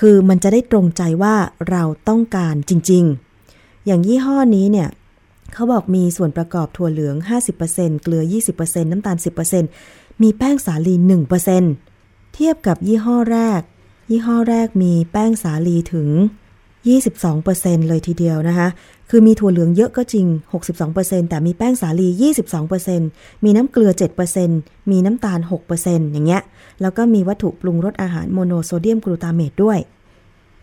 [0.00, 1.34] คือมันจะได้ตรงใจว่า
[1.70, 3.04] เราต้องการจริง
[3.44, 4.88] ๆ อย่างยี่ห้อนี้เนี่ย
[5.52, 7.16] เขาบอกมีส่วนประกอบถั่วเหลือง
[7.60, 8.22] 50%เกลือ
[8.56, 9.16] 20%น้ำตาล
[9.68, 10.94] 10%มีแป้งสาลี
[11.64, 13.60] 1%เทียบกับยี่ห้อแรก
[14.10, 16.08] ยี่ห้อแรกมีแป้งสาลีถึง
[16.98, 18.68] 22%เลยทีเดียวนะคะ
[19.10, 20.26] คือมีถั่วเหลืองเยอะก็จริง
[20.78, 22.08] 62%แต่มีแป้งสาลี
[22.76, 23.90] 22%มีน้ำเกลือ
[24.40, 25.38] 7%มีน้ำตาล
[25.76, 26.42] 6%อย่างเงี้ย
[26.80, 29.78] แล้วก็มีวัตถุปรุงรสอาหารโมโนโซเดียมกลูตาเมตด้วย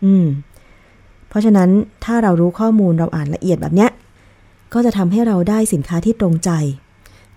[0.04, 0.26] อืม
[1.28, 1.70] เพราะฉะนั้น
[2.04, 3.90] ถ้าเรารู้ข้อมูลเราอ่านละเอียดแบบเนี้ย
[4.74, 6.50] ก็จะทำให้เราได้สินค้าที่ตรงใจ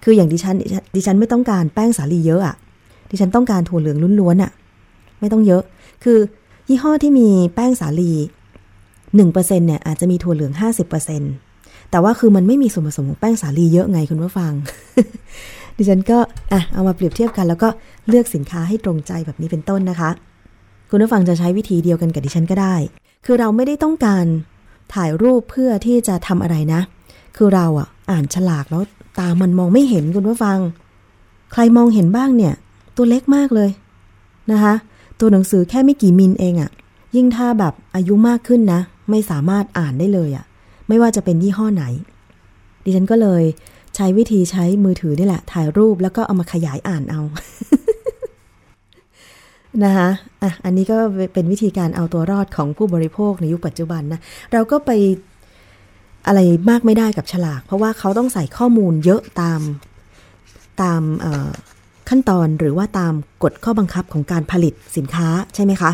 [0.03, 0.55] คืออย่างดิฉัน
[0.95, 2.55] ดิฉันไม่ต้องการแป้งสาลีเยอะอะ
[3.09, 4.51] ดิฉันต้องการถั่วเหลืองล้วนๆอะ
[5.19, 5.63] ไม่ต้องเยอะ
[6.03, 6.17] คือ
[6.67, 8.11] ยี่ห้อที่มีแป้งสาลี
[9.17, 10.53] 1%เนี่ยอาจจะมีถั่วเหลือง
[11.37, 14.51] 50%แต่ว่าคือมันไม่มีส่วนผสมของแป้งสาลีเยอะไงคุณผู้ฟัง
[15.77, 16.17] ดิฉันก็
[16.51, 17.69] อะเอามาเปรียบเทียบกัน แล้วก็
[18.07, 20.09] เลือกสินค้าให้ตรงใจแบบนี้เป็นต้นนะคะ
[20.89, 22.75] คุณผู้ฟังจะใช้วิธีเดียวกันกับดิฉันก็ได้
[23.25, 24.25] คือเราไม่ได้ต้องการ
[24.93, 26.81] ถ่ายรูปเพื่อที่จะทำอะไรนะ
[27.35, 28.83] คือเราอะอ่านฉลากแล้ว
[29.19, 30.57] ตามันมองไม่เห็นคุณผู้ฟัง
[31.53, 32.53] ใครมองเห็นบ้างเนี่ย
[32.95, 33.69] ตัวเล็กมากเลย
[34.51, 34.73] นะคะ
[35.19, 36.69] ตัวหนังสือแค่ไม่กี่มิลเองอะ่ะ
[37.15, 40.45] ยิ่งถ้าแบบอายุมากขึ้นนะ ไม่สามารถอ่านได้เลยอะ่ะ
[40.87, 41.83] ไม่ว่าจะเป็นยี่ห้อไหน
[42.83, 43.43] ดิฉันก็เลย
[43.95, 47.21] ใช้วิธีใช้มือถือนี่แหละ ถ่ายรูปแล้วก็เอามาขยายอ่านเอา
[49.83, 50.09] นะคะ
[50.41, 50.97] อะ อันนี้ก็
[51.33, 54.19] เป็นวิธีการเอาตัวรอดของผู้บริโภคในยุคปัจจุบันนะ
[54.53, 54.91] เราก็ไป
[56.27, 56.39] อะไร
[56.69, 59.61] มากไม่ได้กับฉลาก เพราะว่าเขาต้องใส่ข้อมูลเยอะตาม
[60.81, 61.01] ตาม
[62.09, 65.91] ขั้นตอนหรือว่าตามกฎข้อบังคับของการผลิตสินค้าใช่ไหมคะ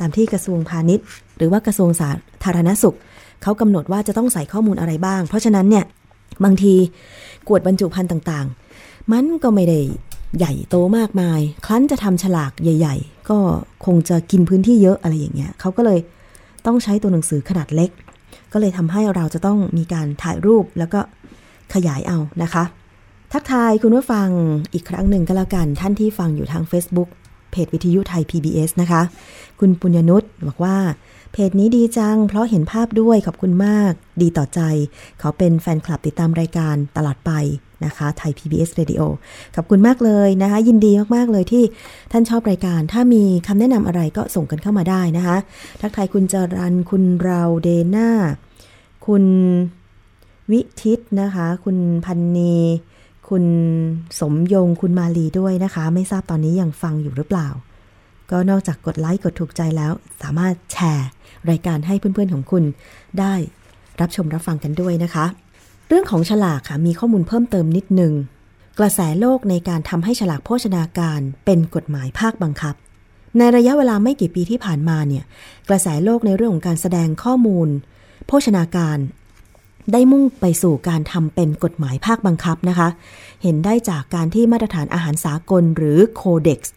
[0.00, 1.04] ตามที่กระทรวงพาณิชย์
[1.36, 2.10] หรือว่ากระทรวงสา
[2.44, 2.96] ธารณสุข
[3.42, 5.84] เขากำหนดว่าจะต้องใส่ข้อมูลอะไรบ้าง เพราะฉะนั้นเนี่ย
[6.44, 6.74] บางที
[7.48, 9.80] กวดบรรจุภัณฑ์ต่างๆ มันก็ไม่ได้
[10.38, 13.38] ใหญ่โตมากมายครั้นจะทำฉลากใหญ่ ๆ ก็
[13.86, 15.98] คงจะกินพื้นที่เยอะอะไรอย่างเงี้ยเขาก็เลย
[16.66, 17.90] ต้องใช้ตัวหนังสือขนาดเล็ก
[18.52, 21.00] ก็เลยทำให้เราจะต้องมีการถ่ายรูปแล้วก็
[21.74, 22.64] ขยายเอานะคะ
[23.32, 24.28] ทักทายคุณผู้ฟัง
[24.74, 27.08] อีกครั้งหนึ่งก็แล้วกันท่านที่ฟังอยู่ทาง Facebook
[27.50, 29.02] เพจวิทยุไทย PBS นะคะ
[29.60, 30.76] คุณปุญญนุชบอกว่า
[31.32, 33.92] เพจนี้ดีจัง เพราะเห็นภาพด้วยขอบคุณมาก
[34.22, 34.60] ดีต่อใจ
[35.20, 37.32] เขาเป็นแฟนคลับติดตามรายการตลอดไป
[37.84, 39.02] นะคะไทย PBS Radio
[39.56, 41.64] ขอบคุณมากเลยนะคะ ยินดีมาก ๆ เลยที่
[42.12, 45.36] ท่านชอบรายการ ถ้ามีคำแนะนำอะไรก็ส่งกันเข้ามาได้นะคะ
[45.80, 48.10] ทักทายคุณจรันคุณเราเดน่า
[49.06, 49.24] คุณ
[50.50, 52.56] วิทิตนะคะ คุณพันนี
[53.30, 53.44] คุณ
[54.20, 57.48] สมยงคุณมาลีด้วยนะคะ ไม่ทราบตอนนี้ยังฟังอยู่หรือเปล่า
[58.30, 61.08] ก็นอกจากกดไลค์กดถูกใจแล้ว สามารถแชร์
[61.50, 62.64] รายการให้เพื่อนๆของคุณ
[63.18, 63.34] ได้
[64.00, 65.26] รับชมรับฟังกันด้วยนะคะ
[65.88, 68.12] เรื่องของฉลากค่ะมีข้อมูลเพิ่มเติมนิดนึง
[68.78, 72.74] กระแสโลกในการทำให้ฉลากโภชนาการเป็นกฎหมายภาคบังคับ
[73.38, 75.24] ในระยะเวลาไม่กี่ปีที่ผ่านมาเนี่ย
[75.68, 77.68] กระแสโลกในเรื่องของการแสดงข้อมูล
[78.26, 78.98] โภชนาการ
[79.92, 82.88] ได้มุ่งไปสู่การทำเป็นกฎหมายภาคบังคับนะคะ
[83.42, 86.74] เห็นได้จากการที่มาตรฐานอาหารสากลหรือโคเด็กซ์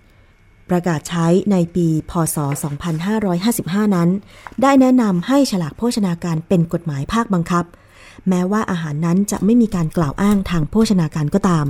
[0.70, 2.38] ประกาศใช้ในปี พศ
[3.16, 4.10] 2555 นั้น
[4.62, 7.66] ได้แนะนำให้ฉลากโภชนาการเป็นกฎหมายภาคบังคับ
[8.30, 11.66] แม้ว่าอาหารนั้นจะไม่มีการกล่าวอ้างทางโภชนาการก็ตาม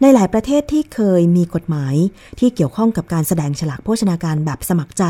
[0.00, 1.94] ในหลายประเทศที่เคยมีกฎหมาย
[2.38, 5.04] ที่เกี่ยวข้องกับการแสดงฉลากโภชนาการแบบสมัครใจ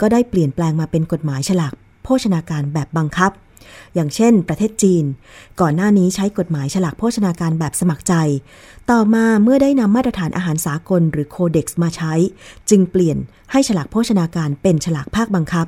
[0.00, 1.72] ก็ได้เปลี่ยนแปลงมาเป็นกฎหมายฉลาก
[2.04, 3.30] โภชนาการแบบบังคับ
[3.94, 5.04] อย่างเช่น ประเทศจีน
[5.60, 8.14] ก่อนหน้านี้ใช้กฎหมายฉลากโภชนาการแบบสมัครใจ
[8.90, 12.12] ต่อมาเมื่อได้นำมาตรฐานอาหารสากลหรือโคเด็กซ์มาใช้
[12.70, 13.18] จึงเปลี่ยน
[13.52, 15.66] ให้ฉลากโภชนาการเป็นฉลากภาคบังคับ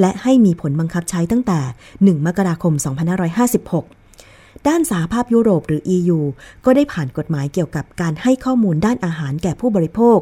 [0.00, 1.60] และให้มีผลบังคับใช้ตั้งแต่
[1.94, 4.03] 1 มกราคม 2556
[4.68, 6.18] ด้านสหภาพยุโรปหรือ EU
[6.64, 10.18] ก็ได้ผ่านกฎหมายเกี่ยวกับการให้ข้อมูลด้านอาหารแก่ผู้บริโภค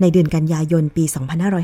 [0.00, 1.04] ในเดือนกันยายนปี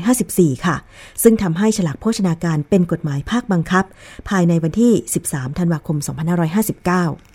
[0.03, 0.75] 2554 ค่ะ
[1.23, 3.85] ซึ่งทำให้ฉลากโภชนาการเป็นกฎหมายภาคบังคับ
[4.29, 4.93] ภายในวันที่
[5.25, 7.30] 13 ธันวาคม 2559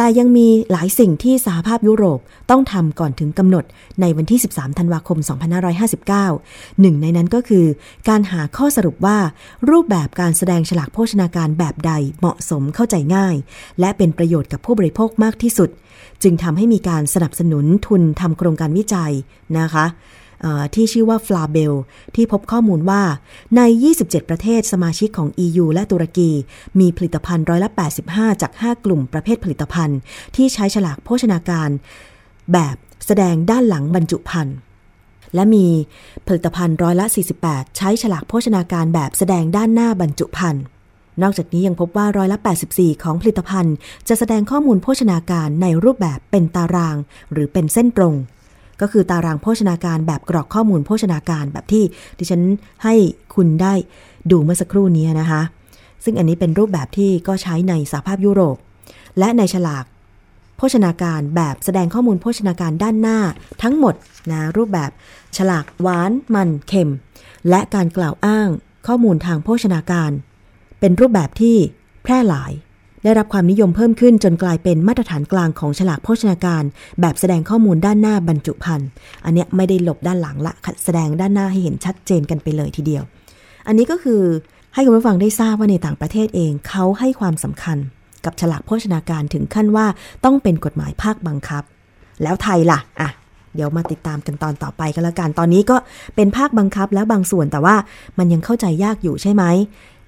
[0.00, 2.20] แต่ยังมีหลายสิ่งที่สหภาพยุโรป
[2.50, 3.64] ต้องทำก่อนถึงกำหนด
[4.00, 5.18] ในวันที่ 13 ธันวาคม
[6.20, 7.66] 2559 หนึ่งในนั้นก็คือ
[8.08, 9.18] การหาข้อสรุปว่า
[9.70, 13.36] รูปแบบการแสดงฉลากโภชนาการแบบใดเหมาะสมเข้าใจง่าย
[13.80, 15.70] และเป็นประโยชน์กับผู้บริโภคมากที่สุด
[16.22, 19.12] จึงทำให้มีการสนับสนุนทุนทำโครงการวิจัย
[19.58, 19.86] นะคะ
[20.74, 21.74] ที่ชื่อว่าฟลาเบล
[22.14, 23.02] ที่พบข้อมูลว่า
[23.56, 23.60] ใน
[23.96, 26.30] 27 ประเทศสมาชิกของ EU และตุรกี
[26.80, 27.70] มีผลิตภัณฑ์ร้อยละ
[28.06, 29.98] 85 จาก 5 กลุ่มประเภทผลิตภัณฑ์
[30.36, 31.70] ที่ใช้ฉลากโภชนาการ
[32.52, 32.76] แบบ
[33.06, 34.56] แสดงด้านหลังบรรจุภัณฑ์
[35.34, 35.66] และมี
[36.26, 37.06] ผลิตภัณฑ์ร้อยละ
[37.40, 40.64] 48 ใช้ฉลากโภชนาการแบบแสดงด้านหน้าบรรจุภัณฑ์
[41.22, 42.38] นอกจากนี้ยังพบว่าร้อยละ
[42.70, 43.74] 84 ของผลิตภัณฑ์
[44.08, 46.96] จะแสดงข้อมูลโภชนาการในรูปแบบเป็นตาราง
[47.32, 48.14] หรือเป็นเส้นตรง
[48.80, 51.84] ก็คือตารางโภชนาการแบบกรอกข้อมูลโภชนาการแบบที่
[52.18, 52.42] ดิฉัน
[52.84, 52.94] ให้
[53.34, 53.74] คุณได้
[54.30, 55.42] ดูเมื่อสักครู่นี้นะคะ
[56.04, 58.56] ซึ่งอันนี้เป็นรูปแบบที่ก็ใช้ในสหภาพยุโรป
[59.18, 59.84] และในฉลาก
[60.56, 63.18] โภชนาการแบบแสดงข้อมูลโภชนาการด้านหน้า
[63.62, 63.94] ทั้งหมด
[64.30, 64.90] นะรูปแบบ
[65.36, 66.92] ฉลากหวานมันเค็ม
[67.48, 68.48] และการกล่าวอ้าง
[68.86, 70.10] ข้อมูลทางโภชนาการ
[70.80, 71.56] เป็นรูปแบบที่
[72.02, 72.52] แพร่หลาย
[73.04, 76.62] ได้รับความนิยมเพิ่มขึ้นจนกลายเป็นมาตรฐานกลางของฉลากโภชนาการ
[77.00, 78.88] แบบแสดงข้อมูลด้านหน้าบรรจุภัณฑ์
[79.24, 80.52] อันเนี้ยไม่ได้หลบด้านหลังละ
[80.84, 83.02] แสดงด้านหน้าให้เห็นชัดเจนกันไปเลยทีเดียว
[83.66, 84.22] อันนี้ก็คือ
[84.74, 87.78] ให้คุณผู้ฟังได้ทราบว่าในต่างประเทศเองเขาให้ความสำคัญ
[88.24, 89.86] กับฉลากโภชนาการถึงขั้นว่า
[90.24, 91.62] ต้องเป็นกฎหมายภาคบังคับ
[92.22, 93.10] แล้วไทยล่ะอะ
[93.54, 95.76] เดี๋ยวมาติดตามกันตอนต่อไปก็แล้วกัน ตอนนี้ก็
[96.16, 97.76] เป็นภาคบังคับแล้วบางส่วนแต่ว่า
[98.18, 99.44] มันยังเข้าใจยากอยู่ใช่ไหม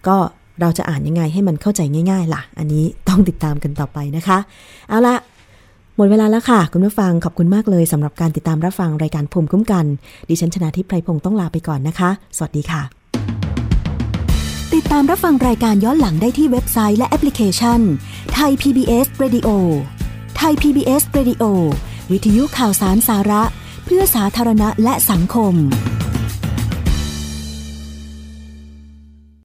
[0.09, 0.17] ก็
[0.61, 1.81] เราจะอ่านยังไงให้มันเข้าใจ
[2.11, 4.39] ง่าย ๆ ล่ะ อันนี้ต้องติดตามกันต่อไปนะคะ
[4.89, 5.17] เอาละ
[5.97, 9.85] หมดเวลาแล้วค่ะ คุณผู้ฟังขอบคุณมากเลยสำหรับการติดตามรับฟังรายการภูมิคุ้มกัน
[10.29, 12.83] ดิฉันชนะทิพไพรพงศ์ต้องลาไปก่อนนะคะ สวัสดีค่ะ
[14.75, 17.81] ติดตามรับฟังรายการย้อนหลังได้ที่เว็บไซต์และแอปพลิเคชัน
[18.35, 19.49] ไทย PBS Radio
[20.37, 21.45] ไทย PBS Radio
[22.11, 23.43] วิทยุข่าวสารสาระ
[23.85, 25.55] เพื่อสาธารณะและสังคม